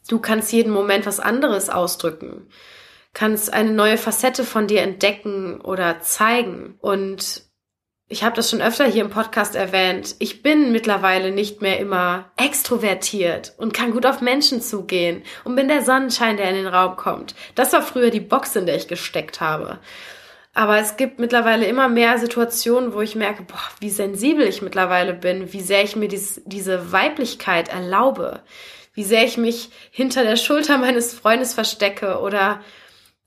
du 0.09 0.19
kannst 0.19 0.53
jeden 0.53 0.73
Moment 0.73 1.07
was 1.07 1.21
anderes 1.21 1.71
ausdrücken, 1.71 2.49
kannst 3.15 3.53
eine 3.53 3.73
neue 3.73 3.97
Facette 3.97 4.45
von 4.45 4.67
dir 4.67 4.83
entdecken 4.83 5.59
oder 5.63 6.01
zeigen. 6.01 6.77
Und 6.81 7.45
ich 8.07 8.23
habe 8.23 8.37
das 8.37 8.51
schon 8.51 8.61
öfter 8.61 8.85
hier 8.85 9.05
im 9.05 9.11
Podcast 9.11 9.57
erwähnt, 9.57 10.17
ich 10.19 10.43
bin 10.43 10.71
mittlerweile 10.71 11.31
nicht 11.31 11.63
mehr 11.63 11.79
immer 11.81 12.31
extrovertiert 12.37 13.55
und 13.57 13.73
kann 13.73 13.93
gut 13.93 14.05
auf 14.05 14.21
Menschen 14.21 14.61
zugehen 14.61 15.23
und 15.45 15.57
bin 15.57 15.69
der 15.69 15.81
Sonnenschein, 15.81 16.37
der 16.37 16.51
in 16.51 16.57
den 16.57 16.67
Raum 16.67 16.97
kommt. 16.97 17.35
Das 17.55 17.73
war 17.73 17.81
früher 17.81 18.11
die 18.11 18.21
Box, 18.21 18.55
in 18.55 18.67
der 18.67 18.77
ich 18.77 18.89
gesteckt 18.89 19.41
habe. 19.41 19.79
Aber 20.55 20.79
es 20.79 20.97
gibt 20.97 21.19
mittlerweile 21.19 21.67
immer 21.67 21.89
mehr 21.89 22.17
Situationen, 22.19 22.95
wo 22.95 23.01
ich 23.01 23.17
merke, 23.17 23.43
boah, 23.43 23.61
wie 23.81 23.91
sensibel 23.91 24.47
ich 24.47 24.63
mittlerweile 24.63 25.13
bin, 25.13 25.53
wie 25.53 25.61
sehr 25.61 25.83
ich 25.83 25.97
mir 25.97 26.07
dies, 26.07 26.41
diese 26.47 26.93
Weiblichkeit 26.93 27.69
erlaube, 27.69 28.41
wie 28.95 29.03
sehr 29.03 29.25
ich 29.25 29.37
mich 29.37 29.71
hinter 29.91 30.23
der 30.23 30.37
Schulter 30.37 30.79
meines 30.79 31.13
Freundes 31.13 31.55
verstecke 31.55 32.21
oder 32.21 32.61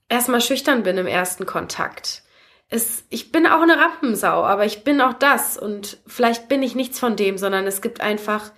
erstmal 0.08 0.40
schüchtern 0.40 0.84
bin 0.84 0.98
im 0.98 1.06
ersten 1.06 1.46
Kontakt. 1.46 2.24
Es, 2.70 3.04
ich 3.10 3.32
bin 3.34 3.46
auch 3.46 3.62
eine 3.62 3.78
Rampensau, 3.78 4.44
aber 4.44 4.66
ich 4.66 4.86
bin 4.86 5.02
auch 5.02 5.14
das 5.14 5.58
und 5.58 5.98
vielleicht 6.08 6.48
bin 6.48 6.64
ich 6.64 6.76
nichts 6.76 6.98
von 6.98 7.18
dem, 7.18 7.38
sondern 7.38 7.68
es 7.68 7.82
gibt 7.82 8.00
einfach 8.00 8.52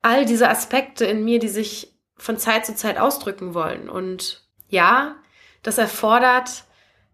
all 0.00 0.24
diese 0.24 0.48
Aspekte 0.48 1.04
in 1.06 1.24
mir, 1.24 1.40
die 1.40 1.48
sich 1.48 1.92
von 2.16 2.38
Zeit 2.38 2.66
zu 2.66 2.74
Zeit 2.76 2.98
ausdrücken 2.98 3.52
wollen. 3.54 3.88
Und 3.88 4.44
ja, 4.68 5.16
das 5.62 5.78
erfordert 5.78 6.64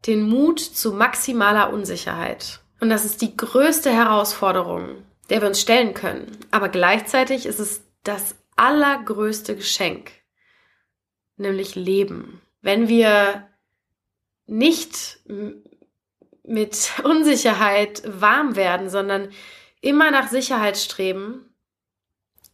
den 0.06 0.22
Mut 0.22 0.60
zu 0.60 0.92
maximaler 0.92 1.72
Unsicherheit. 1.72 2.60
Und 2.80 2.90
das 2.90 3.04
ist 3.04 3.22
die 3.22 3.36
größte 3.36 3.90
Herausforderung, 3.90 5.04
der 5.30 5.40
wir 5.40 5.48
uns 5.48 5.60
stellen 5.60 5.94
können. 5.94 6.36
Aber 6.50 6.68
gleichzeitig 6.68 7.46
ist 7.46 7.58
es 7.58 7.82
das 8.04 8.36
allergrößte 8.56 9.56
Geschenk, 9.56 10.10
nämlich 11.36 11.74
Leben. 11.74 12.40
Wenn 12.60 12.88
wir 12.88 13.48
nicht 14.46 15.20
mit 16.44 16.92
Unsicherheit 17.02 18.02
warm 18.06 18.56
werden, 18.56 18.88
sondern 18.88 19.30
immer 19.80 20.10
nach 20.10 20.28
Sicherheit 20.28 20.76
streben, 20.76 21.54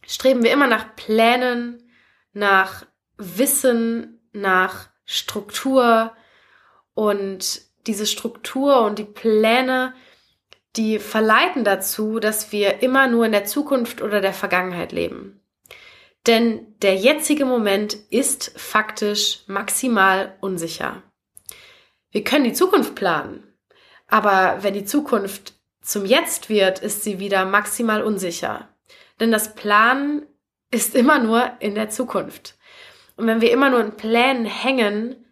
streben 0.05 0.43
wir 0.43 0.51
immer 0.51 0.67
nach 0.67 0.95
Plänen, 0.95 1.89
nach 2.33 2.85
Wissen, 3.17 4.19
nach 4.33 4.89
Struktur, 5.05 6.15
und 6.93 7.61
diese 7.87 8.05
Struktur 8.05 8.81
und 8.81 8.99
die 8.99 9.03
Pläne, 9.03 9.93
die 10.75 10.99
verleiten 10.99 11.63
dazu, 11.63 12.19
dass 12.19 12.51
wir 12.51 12.81
immer 12.81 13.07
nur 13.07 13.25
in 13.25 13.31
der 13.31 13.45
Zukunft 13.45 14.01
oder 14.01 14.21
der 14.21 14.33
Vergangenheit 14.33 14.91
leben. 14.91 15.39
Denn 16.25 16.75
der 16.81 16.95
jetzige 16.95 17.45
Moment 17.45 17.95
ist 18.09 18.57
faktisch 18.57 19.43
maximal 19.47 20.37
unsicher. 20.39 21.03
Wir 22.11 22.23
können 22.23 22.45
die 22.45 22.53
Zukunft 22.53 22.95
planen, 22.95 23.43
aber 24.07 24.59
wenn 24.61 24.73
die 24.73 24.85
Zukunft 24.85 25.53
zum 25.81 26.05
Jetzt 26.05 26.49
wird, 26.49 26.79
ist 26.79 27.03
sie 27.03 27.19
wieder 27.19 27.45
maximal 27.45 28.03
unsicher. 28.03 28.69
Denn 29.19 29.31
das 29.31 29.53
Planen 29.53 30.25
ist 30.71 30.95
immer 30.95 31.19
nur 31.19 31.51
in 31.59 31.75
der 31.75 31.89
Zukunft. 31.89 32.55
Und 33.17 33.27
wenn 33.27 33.41
wir 33.41 33.51
immer 33.51 33.69
nur 33.69 33.81
in 33.81 33.97
Plänen 33.97 34.45
hängen, 34.45 35.23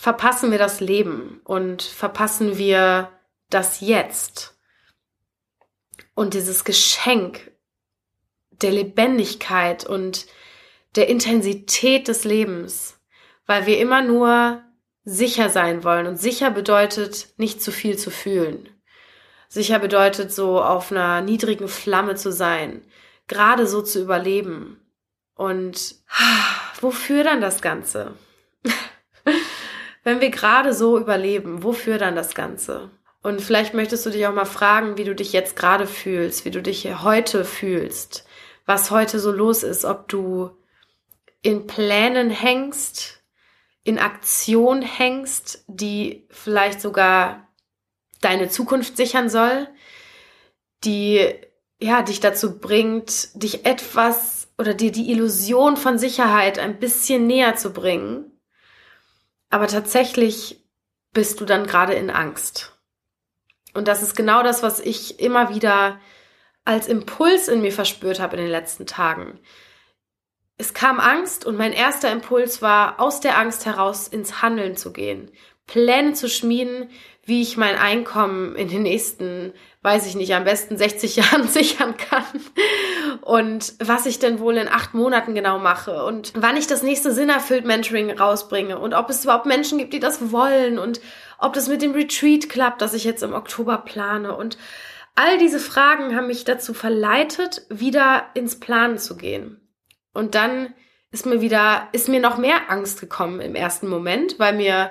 verpassen 0.00 0.50
wir 0.50 0.56
das 0.56 0.80
Leben 0.80 1.42
und 1.44 1.82
verpassen 1.82 2.56
wir 2.56 3.10
das 3.50 3.80
Jetzt. 3.80 4.58
Und 6.14 6.32
dieses 6.32 6.64
Geschenk 6.64 7.52
der 8.50 8.70
Lebendigkeit 8.70 9.84
und 9.84 10.26
der 10.96 11.08
Intensität 11.08 12.08
des 12.08 12.24
Lebens, 12.24 12.98
weil 13.44 13.66
wir 13.66 13.78
immer 13.78 14.00
nur 14.00 14.62
sicher 15.04 15.50
sein 15.50 15.84
wollen. 15.84 16.06
Und 16.06 16.16
sicher 16.16 16.50
bedeutet 16.50 17.34
nicht 17.36 17.60
zu 17.60 17.70
viel 17.70 17.98
zu 17.98 18.10
fühlen. 18.10 18.70
Sicher 19.48 19.78
bedeutet 19.78 20.32
so 20.32 20.62
auf 20.62 20.90
einer 20.90 21.20
niedrigen 21.20 21.68
Flamme 21.68 22.14
zu 22.14 22.32
sein, 22.32 22.86
gerade 23.28 23.66
so 23.66 23.82
zu 23.82 24.00
überleben. 24.00 24.80
Und 25.34 25.96
wofür 26.80 27.22
dann 27.22 27.42
das 27.42 27.60
Ganze? 27.60 28.14
wenn 30.02 30.20
wir 30.20 30.30
gerade 30.30 30.72
so 30.72 30.98
überleben, 30.98 31.62
wofür 31.62 31.98
dann 31.98 32.16
das 32.16 32.34
Ganze? 32.34 32.90
Und 33.22 33.42
vielleicht 33.42 33.74
möchtest 33.74 34.06
du 34.06 34.10
dich 34.10 34.26
auch 34.26 34.34
mal 34.34 34.46
fragen, 34.46 34.96
wie 34.96 35.04
du 35.04 35.14
dich 35.14 35.32
jetzt 35.32 35.56
gerade 35.56 35.86
fühlst, 35.86 36.44
wie 36.44 36.50
du 36.50 36.62
dich 36.62 37.02
heute 37.02 37.44
fühlst, 37.44 38.24
was 38.64 38.90
heute 38.90 39.18
so 39.18 39.30
los 39.30 39.62
ist, 39.62 39.84
ob 39.84 40.08
du 40.08 40.50
in 41.42 41.66
Plänen 41.66 42.30
hängst, 42.30 43.22
in 43.82 43.98
Aktion 43.98 44.82
hängst, 44.82 45.64
die 45.66 46.26
vielleicht 46.30 46.80
sogar 46.80 47.48
deine 48.22 48.48
Zukunft 48.48 48.96
sichern 48.96 49.28
soll, 49.28 49.68
die 50.84 51.26
ja 51.78 52.02
dich 52.02 52.20
dazu 52.20 52.58
bringt, 52.58 53.42
dich 53.42 53.66
etwas 53.66 54.48
oder 54.58 54.74
dir 54.74 54.92
die 54.92 55.10
Illusion 55.10 55.76
von 55.76 55.98
Sicherheit 55.98 56.58
ein 56.58 56.78
bisschen 56.78 57.26
näher 57.26 57.56
zu 57.56 57.72
bringen 57.72 58.29
aber 59.50 59.66
tatsächlich 59.66 60.64
bist 61.12 61.40
du 61.40 61.44
dann 61.44 61.66
gerade 61.66 61.94
in 61.94 62.10
Angst. 62.10 62.78
Und 63.74 63.88
das 63.88 64.02
ist 64.02 64.16
genau 64.16 64.42
das, 64.42 64.62
was 64.62 64.80
ich 64.80 65.20
immer 65.20 65.54
wieder 65.54 66.00
als 66.64 66.88
Impuls 66.88 67.48
in 67.48 67.60
mir 67.60 67.72
verspürt 67.72 68.20
habe 68.20 68.36
in 68.36 68.42
den 68.42 68.50
letzten 68.50 68.86
Tagen. 68.86 69.40
Es 70.56 70.74
kam 70.74 71.00
Angst 71.00 71.44
und 71.44 71.56
mein 71.56 71.72
erster 71.72 72.12
Impuls 72.12 72.62
war, 72.62 73.00
aus 73.00 73.20
der 73.20 73.38
Angst 73.38 73.66
heraus 73.66 74.08
ins 74.08 74.42
Handeln 74.42 74.76
zu 74.76 74.92
gehen, 74.92 75.30
Pläne 75.66 76.12
zu 76.12 76.28
schmieden, 76.28 76.90
wie 77.24 77.42
ich 77.42 77.56
mein 77.56 77.76
Einkommen 77.76 78.56
in 78.56 78.68
den 78.68 78.82
nächsten, 78.82 79.52
weiß 79.82 80.06
ich 80.06 80.16
nicht, 80.16 80.34
am 80.34 80.44
besten 80.44 80.76
60 80.76 81.16
Jahren 81.16 81.48
sichern 81.48 81.96
kann 81.96 82.24
und 83.22 83.74
was 83.78 84.06
ich 84.06 84.18
denn 84.18 84.38
wohl 84.38 84.56
in 84.56 84.68
acht 84.68 84.94
Monaten 84.94 85.34
genau 85.34 85.58
mache 85.58 86.04
und 86.04 86.32
wann 86.36 86.56
ich 86.56 86.66
das 86.66 86.82
nächste 86.82 87.12
sinnerfüllt 87.12 87.64
Mentoring 87.64 88.10
rausbringe 88.10 88.78
und 88.78 88.94
ob 88.94 89.10
es 89.10 89.24
überhaupt 89.24 89.46
Menschen 89.46 89.78
gibt, 89.78 89.92
die 89.92 90.00
das 90.00 90.32
wollen 90.32 90.78
und 90.78 91.00
ob 91.38 91.52
das 91.52 91.68
mit 91.68 91.82
dem 91.82 91.92
Retreat 91.92 92.48
klappt, 92.48 92.82
das 92.82 92.94
ich 92.94 93.04
jetzt 93.04 93.22
im 93.22 93.32
Oktober 93.32 93.78
plane 93.78 94.36
und 94.36 94.58
all 95.14 95.38
diese 95.38 95.58
Fragen 95.58 96.16
haben 96.16 96.26
mich 96.26 96.44
dazu 96.44 96.74
verleitet, 96.74 97.66
wieder 97.68 98.26
ins 98.34 98.58
Planen 98.60 98.98
zu 98.98 99.16
gehen. 99.16 99.60
Und 100.12 100.34
dann 100.34 100.74
ist 101.10 101.26
mir 101.26 101.40
wieder, 101.40 101.88
ist 101.92 102.08
mir 102.08 102.20
noch 102.20 102.38
mehr 102.38 102.70
Angst 102.70 103.00
gekommen 103.00 103.40
im 103.40 103.54
ersten 103.54 103.88
Moment, 103.88 104.38
weil 104.38 104.54
mir 104.56 104.90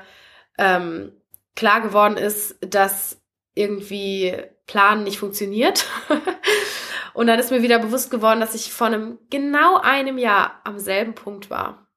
ähm, 0.57 1.13
klar 1.55 1.81
geworden 1.81 2.17
ist, 2.17 2.57
dass 2.61 3.21
irgendwie 3.53 4.35
Plan 4.69 5.03
nicht 5.03 5.17
funktioniert. 5.17 5.87
und 7.15 7.25
dann 7.25 7.39
ist 7.39 7.49
mir 7.49 7.63
wieder 7.63 7.79
bewusst 7.79 8.11
geworden, 8.11 8.39
dass 8.39 8.53
ich 8.53 8.71
vor 8.71 8.85
einem 8.85 9.17
genau 9.31 9.77
einem 9.77 10.19
Jahr 10.19 10.61
am 10.63 10.77
selben 10.77 11.15
Punkt 11.15 11.49
war. 11.49 11.87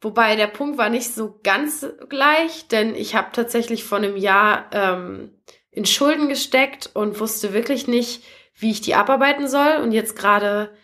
Wobei 0.00 0.34
der 0.34 0.46
Punkt 0.46 0.78
war 0.78 0.88
nicht 0.88 1.14
so 1.14 1.38
ganz 1.42 1.86
gleich, 2.08 2.68
denn 2.68 2.94
ich 2.94 3.14
habe 3.14 3.28
tatsächlich 3.32 3.84
vor 3.84 3.98
einem 3.98 4.16
Jahr 4.16 4.70
ähm, 4.72 5.42
in 5.70 5.84
Schulden 5.84 6.30
gesteckt 6.30 6.90
und 6.94 7.20
wusste 7.20 7.52
wirklich 7.52 7.86
nicht, 7.86 8.24
wie 8.54 8.70
ich 8.70 8.80
die 8.80 8.94
abarbeiten 8.94 9.46
soll. 9.46 9.76
Und 9.82 9.92
jetzt 9.92 10.16
gerade 10.16 10.74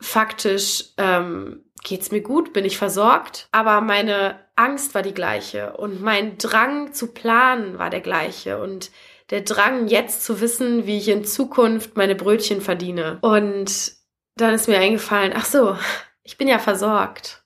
faktisch 0.00 0.94
ähm, 0.98 1.64
geht's 1.84 2.10
mir 2.10 2.22
gut, 2.22 2.52
bin 2.52 2.64
ich 2.64 2.76
versorgt, 2.76 3.46
aber 3.52 3.80
meine 3.82 4.40
Angst 4.56 4.96
war 4.96 5.02
die 5.02 5.14
gleiche 5.14 5.76
und 5.76 6.02
mein 6.02 6.38
Drang 6.38 6.92
zu 6.92 7.12
planen 7.12 7.78
war 7.78 7.90
der 7.90 8.00
gleiche 8.00 8.60
und 8.60 8.90
der 9.30 9.40
Drang 9.40 9.88
jetzt 9.88 10.24
zu 10.24 10.40
wissen, 10.40 10.86
wie 10.86 10.98
ich 10.98 11.08
in 11.08 11.24
Zukunft 11.24 11.96
meine 11.96 12.14
Brötchen 12.14 12.60
verdiene. 12.60 13.18
Und 13.22 13.92
dann 14.36 14.54
ist 14.54 14.68
mir 14.68 14.78
eingefallen, 14.78 15.32
ach 15.34 15.46
so, 15.46 15.76
ich 16.22 16.36
bin 16.36 16.48
ja 16.48 16.58
versorgt. 16.58 17.42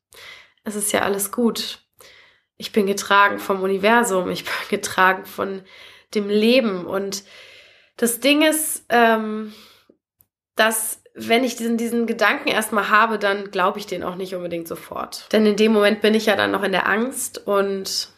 Es 0.64 0.74
ist 0.74 0.92
ja 0.92 1.02
alles 1.02 1.30
gut. 1.30 1.80
Ich 2.56 2.72
bin 2.72 2.86
getragen 2.86 3.38
vom 3.38 3.62
Universum, 3.62 4.30
ich 4.30 4.44
bin 4.44 4.52
getragen 4.70 5.24
von 5.24 5.62
dem 6.14 6.28
Leben 6.28 6.86
und 6.86 7.24
das 7.96 8.20
Ding 8.20 8.42
ist, 8.42 8.84
ähm, 8.88 9.52
dass 10.56 11.02
wenn 11.14 11.44
ich 11.44 11.56
diesen, 11.56 11.76
diesen 11.76 12.06
Gedanken 12.06 12.48
erstmal 12.48 12.90
habe, 12.90 13.18
dann 13.18 13.50
glaube 13.50 13.78
ich 13.78 13.86
den 13.86 14.04
auch 14.04 14.14
nicht 14.14 14.34
unbedingt 14.34 14.68
sofort. 14.68 15.26
Denn 15.32 15.44
in 15.46 15.56
dem 15.56 15.72
Moment 15.72 16.00
bin 16.00 16.14
ich 16.14 16.26
ja 16.26 16.36
dann 16.36 16.52
noch 16.52 16.62
in 16.62 16.72
der 16.72 16.88
Angst 16.88 17.46
und 17.46 18.10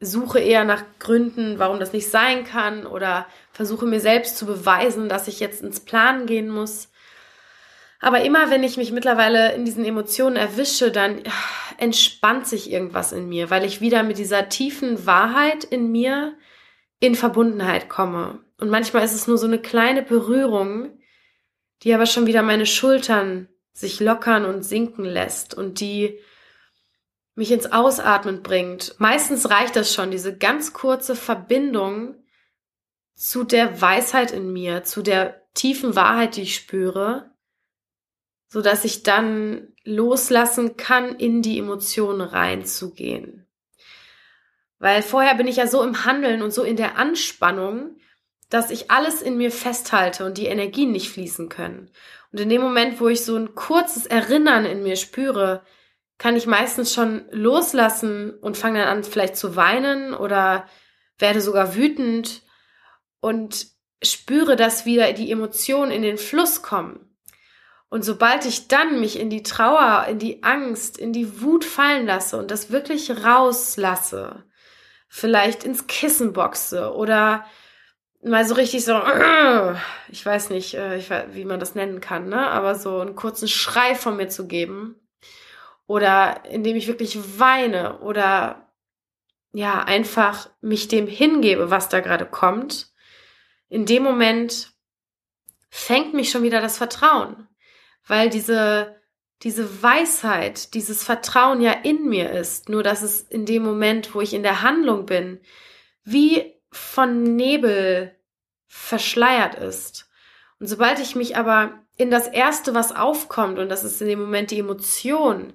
suche 0.00 0.40
eher 0.40 0.64
nach 0.64 0.82
Gründen, 0.98 1.58
warum 1.58 1.78
das 1.78 1.92
nicht 1.92 2.10
sein 2.10 2.44
kann 2.44 2.86
oder 2.86 3.26
versuche 3.52 3.86
mir 3.86 4.00
selbst 4.00 4.36
zu 4.36 4.46
beweisen, 4.46 5.08
dass 5.08 5.28
ich 5.28 5.40
jetzt 5.40 5.62
ins 5.62 5.80
Plan 5.80 6.26
gehen 6.26 6.50
muss. 6.50 6.90
Aber 8.00 8.22
immer 8.22 8.50
wenn 8.50 8.62
ich 8.62 8.76
mich 8.76 8.92
mittlerweile 8.92 9.54
in 9.54 9.64
diesen 9.64 9.84
Emotionen 9.84 10.36
erwische, 10.36 10.90
dann 10.90 11.22
entspannt 11.78 12.46
sich 12.46 12.70
irgendwas 12.70 13.12
in 13.12 13.28
mir, 13.28 13.50
weil 13.50 13.64
ich 13.64 13.80
wieder 13.80 14.02
mit 14.02 14.18
dieser 14.18 14.48
tiefen 14.48 15.06
Wahrheit 15.06 15.64
in 15.64 15.90
mir 15.90 16.36
in 17.00 17.14
Verbundenheit 17.14 17.88
komme. 17.88 18.44
Und 18.58 18.70
manchmal 18.70 19.04
ist 19.04 19.14
es 19.14 19.26
nur 19.26 19.38
so 19.38 19.46
eine 19.46 19.58
kleine 19.58 20.02
Berührung, 20.02 20.98
die 21.82 21.94
aber 21.94 22.06
schon 22.06 22.26
wieder 22.26 22.42
meine 22.42 22.66
Schultern 22.66 23.48
sich 23.72 24.00
lockern 24.00 24.44
und 24.44 24.62
sinken 24.62 25.04
lässt 25.04 25.54
und 25.54 25.80
die 25.80 26.18
mich 27.34 27.50
ins 27.50 27.72
Ausatmen 27.72 28.42
bringt. 28.42 28.94
Meistens 28.98 29.50
reicht 29.50 29.76
das 29.76 29.92
schon, 29.92 30.10
diese 30.10 30.36
ganz 30.36 30.72
kurze 30.72 31.16
Verbindung 31.16 32.16
zu 33.14 33.44
der 33.44 33.80
Weisheit 33.80 34.32
in 34.32 34.52
mir, 34.52 34.84
zu 34.84 35.02
der 35.02 35.42
tiefen 35.54 35.96
Wahrheit, 35.96 36.36
die 36.36 36.42
ich 36.42 36.54
spüre, 36.54 37.30
so 38.48 38.60
dass 38.60 38.84
ich 38.84 39.02
dann 39.02 39.72
loslassen 39.84 40.76
kann, 40.76 41.16
in 41.16 41.42
die 41.42 41.58
Emotionen 41.58 42.20
reinzugehen. 42.20 43.46
Weil 44.78 45.02
vorher 45.02 45.34
bin 45.34 45.46
ich 45.46 45.56
ja 45.56 45.66
so 45.66 45.82
im 45.82 46.04
Handeln 46.04 46.42
und 46.42 46.52
so 46.52 46.62
in 46.62 46.76
der 46.76 46.96
Anspannung, 46.98 47.96
dass 48.50 48.70
ich 48.70 48.90
alles 48.90 49.22
in 49.22 49.36
mir 49.36 49.50
festhalte 49.50 50.24
und 50.24 50.38
die 50.38 50.46
Energien 50.46 50.92
nicht 50.92 51.10
fließen 51.10 51.48
können. 51.48 51.90
Und 52.32 52.40
in 52.40 52.48
dem 52.48 52.60
Moment, 52.60 53.00
wo 53.00 53.08
ich 53.08 53.24
so 53.24 53.36
ein 53.36 53.54
kurzes 53.54 54.06
Erinnern 54.06 54.64
in 54.64 54.82
mir 54.82 54.96
spüre, 54.96 55.62
kann 56.18 56.36
ich 56.36 56.46
meistens 56.46 56.94
schon 56.94 57.24
loslassen 57.30 58.34
und 58.40 58.56
fange 58.56 58.80
dann 58.80 58.98
an 58.98 59.04
vielleicht 59.04 59.36
zu 59.36 59.56
weinen 59.56 60.14
oder 60.14 60.66
werde 61.18 61.40
sogar 61.40 61.74
wütend 61.74 62.42
und 63.20 63.66
spüre, 64.02 64.56
dass 64.56 64.86
wieder 64.86 65.12
die 65.12 65.30
Emotionen 65.30 65.90
in 65.90 66.02
den 66.02 66.18
Fluss 66.18 66.62
kommen. 66.62 67.16
Und 67.88 68.04
sobald 68.04 68.44
ich 68.44 68.68
dann 68.68 69.00
mich 69.00 69.18
in 69.18 69.30
die 69.30 69.42
Trauer, 69.42 70.06
in 70.08 70.18
die 70.18 70.42
Angst, 70.42 70.98
in 70.98 71.12
die 71.12 71.40
Wut 71.40 71.64
fallen 71.64 72.06
lasse 72.06 72.36
und 72.36 72.50
das 72.50 72.70
wirklich 72.70 73.24
rauslasse, 73.24 74.44
vielleicht 75.08 75.64
ins 75.64 75.86
Kissen 75.86 76.32
boxe 76.32 76.92
oder 76.92 77.46
mal 78.22 78.44
so 78.46 78.54
richtig 78.54 78.84
so, 78.84 79.00
ich 80.08 80.26
weiß 80.26 80.50
nicht, 80.50 80.74
äh, 80.74 81.00
wie 81.32 81.44
man 81.44 81.60
das 81.60 81.74
nennen 81.74 82.00
kann, 82.00 82.28
ne? 82.28 82.48
aber 82.48 82.74
so 82.74 82.98
einen 82.98 83.14
kurzen 83.14 83.48
Schrei 83.48 83.94
von 83.94 84.16
mir 84.16 84.28
zu 84.28 84.46
geben 84.48 84.96
oder 85.86 86.44
indem 86.50 86.76
ich 86.76 86.86
wirklich 86.86 87.38
weine 87.38 88.00
oder 88.00 88.72
ja, 89.52 89.82
einfach 89.84 90.50
mich 90.60 90.88
dem 90.88 91.06
hingebe, 91.06 91.70
was 91.70 91.88
da 91.88 92.00
gerade 92.00 92.26
kommt, 92.26 92.88
in 93.68 93.86
dem 93.86 94.02
Moment 94.02 94.72
fängt 95.70 96.14
mich 96.14 96.30
schon 96.30 96.42
wieder 96.42 96.60
das 96.60 96.78
Vertrauen, 96.78 97.48
weil 98.06 98.30
diese 98.30 98.94
diese 99.44 99.82
Weisheit, 99.82 100.72
dieses 100.72 101.04
Vertrauen 101.04 101.60
ja 101.60 101.72
in 101.72 102.08
mir 102.08 102.30
ist, 102.30 102.70
nur 102.70 102.82
dass 102.82 103.02
es 103.02 103.20
in 103.20 103.44
dem 103.44 103.62
Moment, 103.62 104.14
wo 104.14 104.22
ich 104.22 104.32
in 104.32 104.42
der 104.42 104.62
Handlung 104.62 105.04
bin, 105.04 105.38
wie 106.02 106.54
von 106.70 107.22
Nebel 107.36 108.16
verschleiert 108.66 109.54
ist. 109.54 110.08
Und 110.58 110.66
sobald 110.66 110.98
ich 110.98 111.14
mich 111.14 111.36
aber 111.36 111.78
in 111.96 112.10
das 112.10 112.26
Erste, 112.26 112.74
was 112.74 112.96
aufkommt, 112.96 113.58
und 113.58 113.68
das 113.68 113.84
ist 113.84 114.00
in 114.00 114.08
dem 114.08 114.20
Moment 114.20 114.50
die 114.50 114.58
Emotion, 114.58 115.52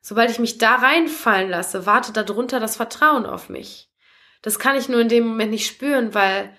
sobald 0.00 0.30
ich 0.30 0.38
mich 0.38 0.58
da 0.58 0.76
reinfallen 0.76 1.50
lasse, 1.50 1.86
wartet 1.86 2.16
darunter 2.16 2.60
das 2.60 2.76
Vertrauen 2.76 3.26
auf 3.26 3.48
mich. 3.48 3.90
Das 4.42 4.58
kann 4.58 4.76
ich 4.76 4.88
nur 4.88 5.00
in 5.00 5.08
dem 5.08 5.26
Moment 5.26 5.50
nicht 5.50 5.66
spüren, 5.66 6.14
weil 6.14 6.56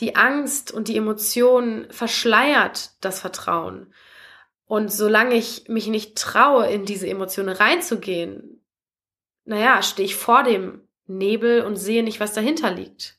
die 0.00 0.16
Angst 0.16 0.72
und 0.72 0.88
die 0.88 0.96
Emotion 0.96 1.86
verschleiert 1.90 2.90
das 3.00 3.20
Vertrauen. 3.20 3.92
Und 4.66 4.92
solange 4.92 5.34
ich 5.34 5.68
mich 5.68 5.88
nicht 5.88 6.16
traue, 6.16 6.66
in 6.66 6.84
diese 6.84 7.08
Emotionen 7.08 7.54
reinzugehen, 7.54 8.64
naja, 9.44 9.82
stehe 9.82 10.06
ich 10.06 10.16
vor 10.16 10.42
dem 10.42 10.88
Nebel 11.06 11.62
und 11.62 11.76
sehe 11.76 12.02
nicht, 12.02 12.18
was 12.18 12.32
dahinter 12.32 12.70
liegt. 12.70 13.18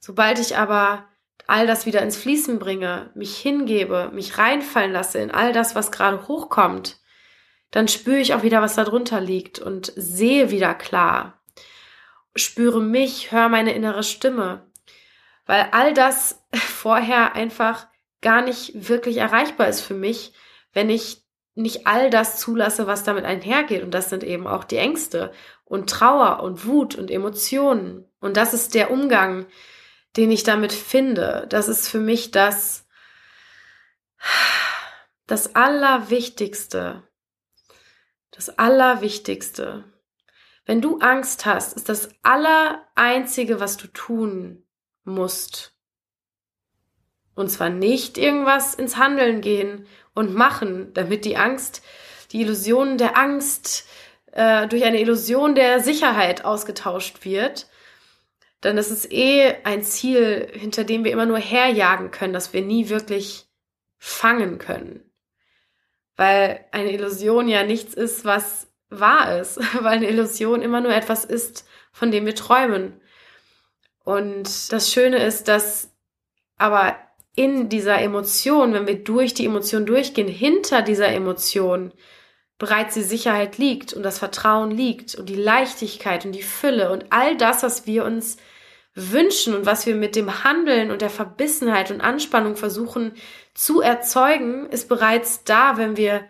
Sobald 0.00 0.38
ich 0.38 0.56
aber 0.56 1.06
all 1.46 1.66
das 1.66 1.86
wieder 1.86 2.02
ins 2.02 2.16
Fließen 2.16 2.58
bringe, 2.58 3.10
mich 3.14 3.36
hingebe, 3.36 4.10
mich 4.12 4.38
reinfallen 4.38 4.92
lasse 4.92 5.18
in 5.18 5.30
all 5.30 5.52
das, 5.52 5.74
was 5.74 5.92
gerade 5.92 6.26
hochkommt, 6.26 6.98
dann 7.72 7.88
spüre 7.88 8.18
ich 8.18 8.34
auch 8.34 8.42
wieder, 8.42 8.62
was 8.62 8.76
da 8.76 8.84
drunter 8.84 9.20
liegt 9.20 9.58
und 9.58 9.92
sehe 9.96 10.50
wieder 10.50 10.74
klar. 10.74 11.42
Spüre 12.36 12.80
mich, 12.80 13.32
höre 13.32 13.48
meine 13.48 13.72
innere 13.72 14.04
Stimme. 14.04 14.70
Weil 15.46 15.68
all 15.72 15.92
das 15.94 16.44
vorher 16.54 17.34
einfach 17.34 17.88
gar 18.20 18.42
nicht 18.42 18.88
wirklich 18.88 19.16
erreichbar 19.16 19.68
ist 19.68 19.80
für 19.80 19.94
mich, 19.94 20.32
wenn 20.72 20.88
ich 20.88 21.22
nicht 21.54 21.86
all 21.86 22.08
das 22.08 22.38
zulasse, 22.38 22.86
was 22.86 23.04
damit 23.04 23.24
einhergeht. 23.24 23.82
Und 23.82 23.92
das 23.92 24.10
sind 24.10 24.22
eben 24.22 24.46
auch 24.46 24.64
die 24.64 24.76
Ängste 24.76 25.32
und 25.64 25.88
Trauer 25.88 26.42
und 26.42 26.66
Wut 26.66 26.94
und 26.94 27.10
Emotionen. 27.10 28.06
Und 28.20 28.36
das 28.36 28.54
ist 28.54 28.74
der 28.74 28.90
Umgang, 28.90 29.46
den 30.16 30.30
ich 30.30 30.42
damit 30.42 30.72
finde. 30.72 31.46
Das 31.48 31.68
ist 31.68 31.88
für 31.88 32.00
mich 32.00 32.30
das, 32.30 32.86
das 35.26 35.54
Allerwichtigste. 35.54 37.02
Das 38.32 38.58
Allerwichtigste. 38.58 39.84
Wenn 40.64 40.80
du 40.80 40.98
Angst 40.98 41.46
hast, 41.46 41.74
ist 41.74 41.88
das 41.88 42.08
Allereinzige, 42.22 43.60
was 43.60 43.76
du 43.76 43.86
tun 43.88 44.64
musst. 45.04 45.76
Und 47.34 47.50
zwar 47.50 47.68
nicht 47.68 48.18
irgendwas 48.18 48.74
ins 48.74 48.96
Handeln 48.96 49.40
gehen 49.40 49.86
und 50.14 50.34
machen, 50.34 50.92
damit 50.94 51.24
die 51.24 51.36
Angst, 51.36 51.82
die 52.32 52.40
Illusion 52.40 52.98
der 52.98 53.16
Angst 53.16 53.86
äh, 54.32 54.66
durch 54.66 54.84
eine 54.84 55.00
Illusion 55.00 55.54
der 55.54 55.80
Sicherheit 55.80 56.44
ausgetauscht 56.44 57.24
wird. 57.24 57.68
Denn 58.62 58.76
das 58.76 58.90
ist 58.90 59.12
eh 59.12 59.56
ein 59.64 59.82
Ziel, 59.82 60.48
hinter 60.52 60.84
dem 60.84 61.04
wir 61.04 61.12
immer 61.12 61.26
nur 61.26 61.38
herjagen 61.38 62.10
können, 62.10 62.32
das 62.32 62.52
wir 62.52 62.62
nie 62.62 62.88
wirklich 62.88 63.46
fangen 63.98 64.58
können. 64.58 65.11
Weil 66.22 66.64
eine 66.70 66.92
Illusion 66.92 67.48
ja 67.48 67.64
nichts 67.64 67.94
ist, 67.94 68.24
was 68.24 68.68
wahr 68.90 69.40
ist, 69.40 69.58
weil 69.82 69.96
eine 69.96 70.08
Illusion 70.08 70.62
immer 70.62 70.80
nur 70.80 70.94
etwas 70.94 71.24
ist, 71.24 71.66
von 71.90 72.12
dem 72.12 72.26
wir 72.26 72.36
träumen. 72.36 73.00
Und 74.04 74.72
das 74.72 74.92
Schöne 74.92 75.16
ist, 75.16 75.48
dass 75.48 75.90
aber 76.58 76.96
in 77.34 77.68
dieser 77.68 77.98
Emotion, 77.98 78.72
wenn 78.72 78.86
wir 78.86 79.02
durch 79.02 79.34
die 79.34 79.46
Emotion 79.46 79.84
durchgehen, 79.84 80.28
hinter 80.28 80.82
dieser 80.82 81.08
Emotion 81.08 81.92
bereits 82.56 82.94
die 82.94 83.02
Sicherheit 83.02 83.58
liegt 83.58 83.92
und 83.92 84.04
das 84.04 84.20
Vertrauen 84.20 84.70
liegt 84.70 85.16
und 85.16 85.28
die 85.28 85.34
Leichtigkeit 85.34 86.24
und 86.24 86.30
die 86.30 86.44
Fülle 86.44 86.92
und 86.92 87.06
all 87.10 87.36
das, 87.36 87.64
was 87.64 87.88
wir 87.88 88.04
uns 88.04 88.36
wünschen 88.94 89.54
und 89.54 89.66
was 89.66 89.86
wir 89.86 89.94
mit 89.94 90.16
dem 90.16 90.44
Handeln 90.44 90.90
und 90.90 91.00
der 91.00 91.10
Verbissenheit 91.10 91.90
und 91.90 92.00
Anspannung 92.00 92.56
versuchen 92.56 93.12
zu 93.54 93.80
erzeugen, 93.80 94.66
ist 94.66 94.88
bereits 94.88 95.44
da, 95.44 95.76
wenn 95.76 95.96
wir 95.96 96.24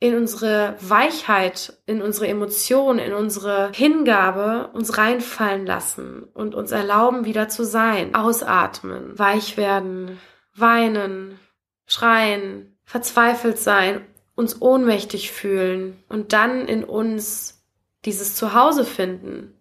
in 0.00 0.16
unsere 0.16 0.76
Weichheit, 0.80 1.76
in 1.86 2.02
unsere 2.02 2.28
Emotionen, 2.28 3.00
in 3.00 3.12
unsere 3.12 3.72
Hingabe 3.74 4.70
uns 4.72 4.96
reinfallen 4.96 5.66
lassen 5.66 6.22
und 6.34 6.54
uns 6.54 6.70
erlauben, 6.70 7.24
wieder 7.24 7.48
zu 7.48 7.64
sein, 7.64 8.14
ausatmen, 8.14 9.18
weich 9.18 9.56
werden, 9.56 10.20
weinen, 10.54 11.38
schreien, 11.86 12.78
verzweifelt 12.84 13.58
sein, 13.58 14.06
uns 14.36 14.62
ohnmächtig 14.62 15.32
fühlen 15.32 16.02
und 16.08 16.32
dann 16.32 16.66
in 16.68 16.84
uns 16.84 17.64
dieses 18.04 18.36
Zuhause 18.36 18.84
finden. 18.84 19.57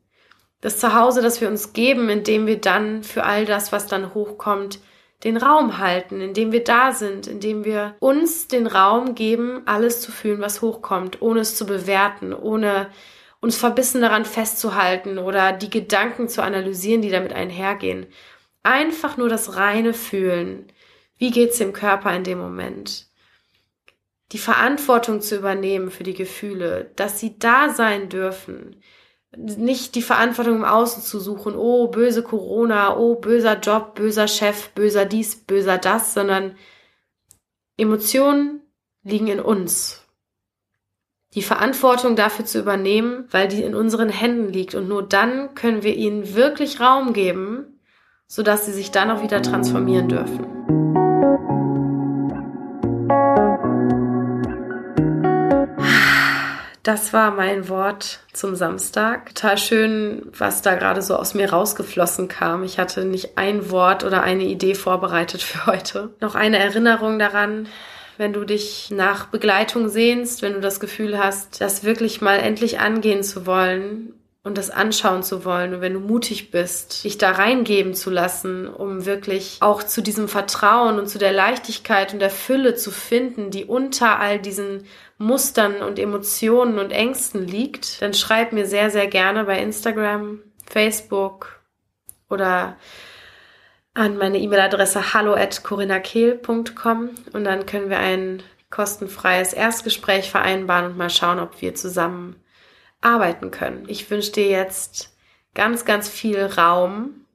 Das 0.62 0.80
Zuhause, 0.80 1.22
das 1.22 1.40
wir 1.42 1.50
uns 1.50 1.74
geben, 1.74 2.10
indem 2.10 2.48
wir 2.48 2.60
dann 2.60 3.04
für 3.04 3.24
all 3.24 3.46
das, 3.46 3.72
was 3.72 3.88
dann 3.88 4.14
hochkommt, 4.14 4.80
den 5.24 5.38
Raum 5.38 5.78
halten, 5.80 6.22
indem 6.22 6.52
wir 6.52 6.64
da 6.64 6.92
sind, 6.92 7.28
indem 7.28 7.66
wir 7.66 7.96
uns 8.00 8.48
den 8.48 8.68
Raum 8.68 9.16
geben, 9.16 9.62
alles 9.66 10.02
zu 10.02 10.12
fühlen, 10.12 10.42
was 10.42 10.62
hochkommt, 10.62 11.22
ohne 11.22 11.40
es 11.40 11.56
zu 11.56 11.66
bewerten, 11.66 12.34
ohne 12.34 12.90
uns 13.40 13.58
verbissen 13.58 14.02
daran 14.02 14.26
festzuhalten 14.26 15.18
oder 15.18 15.54
die 15.54 15.70
Gedanken 15.70 16.28
zu 16.28 16.44
analysieren, 16.44 17.02
die 17.02 17.12
damit 17.12 17.34
einhergehen. 17.34 18.08
Einfach 18.64 19.18
nur 19.18 19.30
das 19.30 19.56
reine 19.56 19.94
Fühlen, 19.94 20.72
wie 21.18 21.32
geht's 21.32 21.58
dem 21.58 21.74
Körper 21.74 22.16
in 22.16 22.24
dem 22.24 22.40
Moment? 22.40 23.08
Die 24.34 24.38
Verantwortung 24.38 25.22
zu 25.22 25.38
übernehmen 25.38 25.90
für 25.90 26.04
die 26.04 26.14
Gefühle, 26.14 26.92
dass 26.96 27.20
sie 27.20 27.40
da 27.40 27.70
sein 27.70 28.10
dürfen. 28.10 28.82
Nicht 29.36 29.96
die 29.96 30.02
Verantwortung 30.02 30.56
im 30.56 30.66
Außen 30.66 31.04
zu 31.04 31.20
suchen, 31.20 31.56
oh, 31.56 31.88
böse 31.90 32.24
Corona, 32.24 32.96
oh, 32.98 33.16
böser 33.16 33.60
Job, 33.60 33.96
böser 33.96 34.28
Chef, 34.28 34.70
böser 34.70 35.06
dies, 35.06 35.36
böser 35.36 35.78
das, 35.78 36.14
sondern 36.14 36.56
Emotionen 37.76 38.62
liegen 39.04 39.28
in 39.28 39.40
uns. 39.40 40.04
Die 41.34 41.42
Verantwortung 41.42 42.16
dafür 42.16 42.46
zu 42.46 42.60
übernehmen, 42.60 43.28
weil 43.32 43.48
die 43.48 43.64
in 43.64 43.76
unseren 43.76 44.10
Händen 44.10 44.52
liegt 44.52 44.76
und 44.76 44.88
nur 44.88 45.04
dann 45.04 45.56
können 45.56 45.84
wir 45.84 45.96
ihnen 45.96 46.36
wirklich 46.36 46.80
Raum 46.80 47.14
geben, 47.14 47.80
sodass 48.28 48.66
sie 48.66 48.74
sich 48.74 48.92
dann 48.92 49.12
auch 49.12 49.22
wieder 49.22 49.42
transformieren 49.42 50.08
dürfen. 50.08 50.57
Das 56.88 57.12
war 57.12 57.32
mein 57.32 57.68
Wort 57.68 58.22
zum 58.32 58.56
Samstag. 58.56 59.36
Total 59.36 59.58
schön, 59.58 60.22
was 60.32 60.62
da 60.62 60.76
gerade 60.76 61.02
so 61.02 61.18
aus 61.18 61.34
mir 61.34 61.50
rausgeflossen 61.50 62.30
kam. 62.30 62.64
Ich 62.64 62.80
hatte 62.80 63.04
nicht 63.04 63.38
ein 63.38 63.72
Wort 63.72 64.06
oder 64.06 64.24
eine 64.24 64.46
Idee 64.46 64.74
vorbereitet 64.74 65.42
für 65.42 65.66
heute. 65.66 66.12
Noch 66.22 66.34
eine 66.34 66.60
Erinnerung 66.60 67.20
daran, 67.20 67.68
wenn 68.16 68.32
du 68.32 68.46
dich 68.46 68.90
nach 68.90 69.26
Begleitung 69.26 69.90
sehnst, 69.90 70.42
wenn 70.42 70.54
du 70.54 70.62
das 70.62 70.80
Gefühl 70.80 71.20
hast, 71.20 71.60
das 71.60 71.84
wirklich 71.84 72.22
mal 72.22 72.40
endlich 72.40 72.80
angehen 72.80 73.22
zu 73.22 73.46
wollen 73.46 74.14
und 74.48 74.58
das 74.58 74.70
anschauen 74.70 75.24
zu 75.24 75.44
wollen 75.44 75.74
und 75.74 75.82
wenn 75.82 75.94
du 75.94 76.00
mutig 76.00 76.52
bist, 76.52 77.04
dich 77.04 77.18
da 77.18 77.32
reingeben 77.32 77.96
zu 77.96 78.10
lassen, 78.10 78.66
um 78.66 79.06
wirklich 79.06 79.58
auch 79.60 79.84
zu 79.84 80.02
diesem 80.02 80.30
Vertrauen 80.30 81.00
und 81.00 81.10
zu 81.10 81.18
der 81.20 81.34
Leichtigkeit 81.34 82.14
und 82.14 82.20
der 82.20 82.30
Fülle 82.30 82.76
zu 82.76 82.92
finden, 82.92 83.52
die 83.52 83.66
unter 83.66 84.22
all 84.22 84.40
diesen 84.40 84.86
Mustern 85.18 85.82
und 85.82 85.98
Emotionen 85.98 86.78
und 86.80 86.92
Ängsten 86.92 87.46
liegt, 87.46 88.02
dann 88.02 88.14
schreib 88.14 88.54
mir 88.54 88.68
sehr, 88.68 88.92
sehr 88.92 89.08
gerne 89.08 89.46
bei 89.46 89.60
Instagram, 89.60 90.42
Facebook 90.70 91.62
oder 92.30 92.78
an 93.94 94.18
meine 94.18 94.38
E-Mail-Adresse 94.38 95.14
hallo 95.14 95.34
at 95.34 95.64
corinnakehl.com 95.64 97.10
und 97.34 97.44
dann 97.44 97.66
können 97.66 97.90
wir 97.90 97.98
ein 97.98 98.44
kostenfreies 98.70 99.54
Erstgespräch 99.54 100.30
vereinbaren 100.30 100.92
und 100.92 100.98
mal 100.98 101.10
schauen, 101.10 101.40
ob 101.40 101.62
wir 101.62 101.74
zusammen 101.74 102.36
arbeiten 103.02 103.50
können. 103.50 103.86
Ich 103.88 104.10
wünsche 104.12 104.34
dir 104.34 104.50
jetzt 104.50 105.16
ganz, 105.56 105.86
ganz 105.86 106.10
viel 106.10 106.46
Raum 106.46 107.26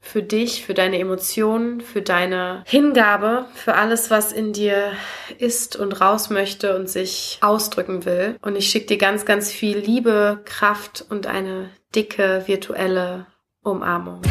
für 0.00 0.22
dich, 0.22 0.64
für 0.64 0.74
deine 0.74 0.98
Emotionen, 0.98 1.80
für 1.80 2.02
deine 2.02 2.62
Hingabe, 2.66 3.46
für 3.54 3.74
alles, 3.74 4.10
was 4.10 4.32
in 4.32 4.52
dir 4.52 4.92
ist 5.38 5.76
und 5.76 6.00
raus 6.00 6.30
möchte 6.30 6.76
und 6.76 6.88
sich 6.88 7.38
ausdrücken 7.40 8.04
will. 8.04 8.36
Und 8.42 8.56
ich 8.56 8.70
schicke 8.70 8.86
dir 8.86 8.98
ganz, 8.98 9.24
ganz 9.24 9.50
viel 9.52 9.78
Liebe, 9.78 10.40
Kraft 10.44 11.04
und 11.08 11.26
eine 11.26 11.70
dicke 11.94 12.44
virtuelle 12.46 13.26
Umarmung. 13.62 14.22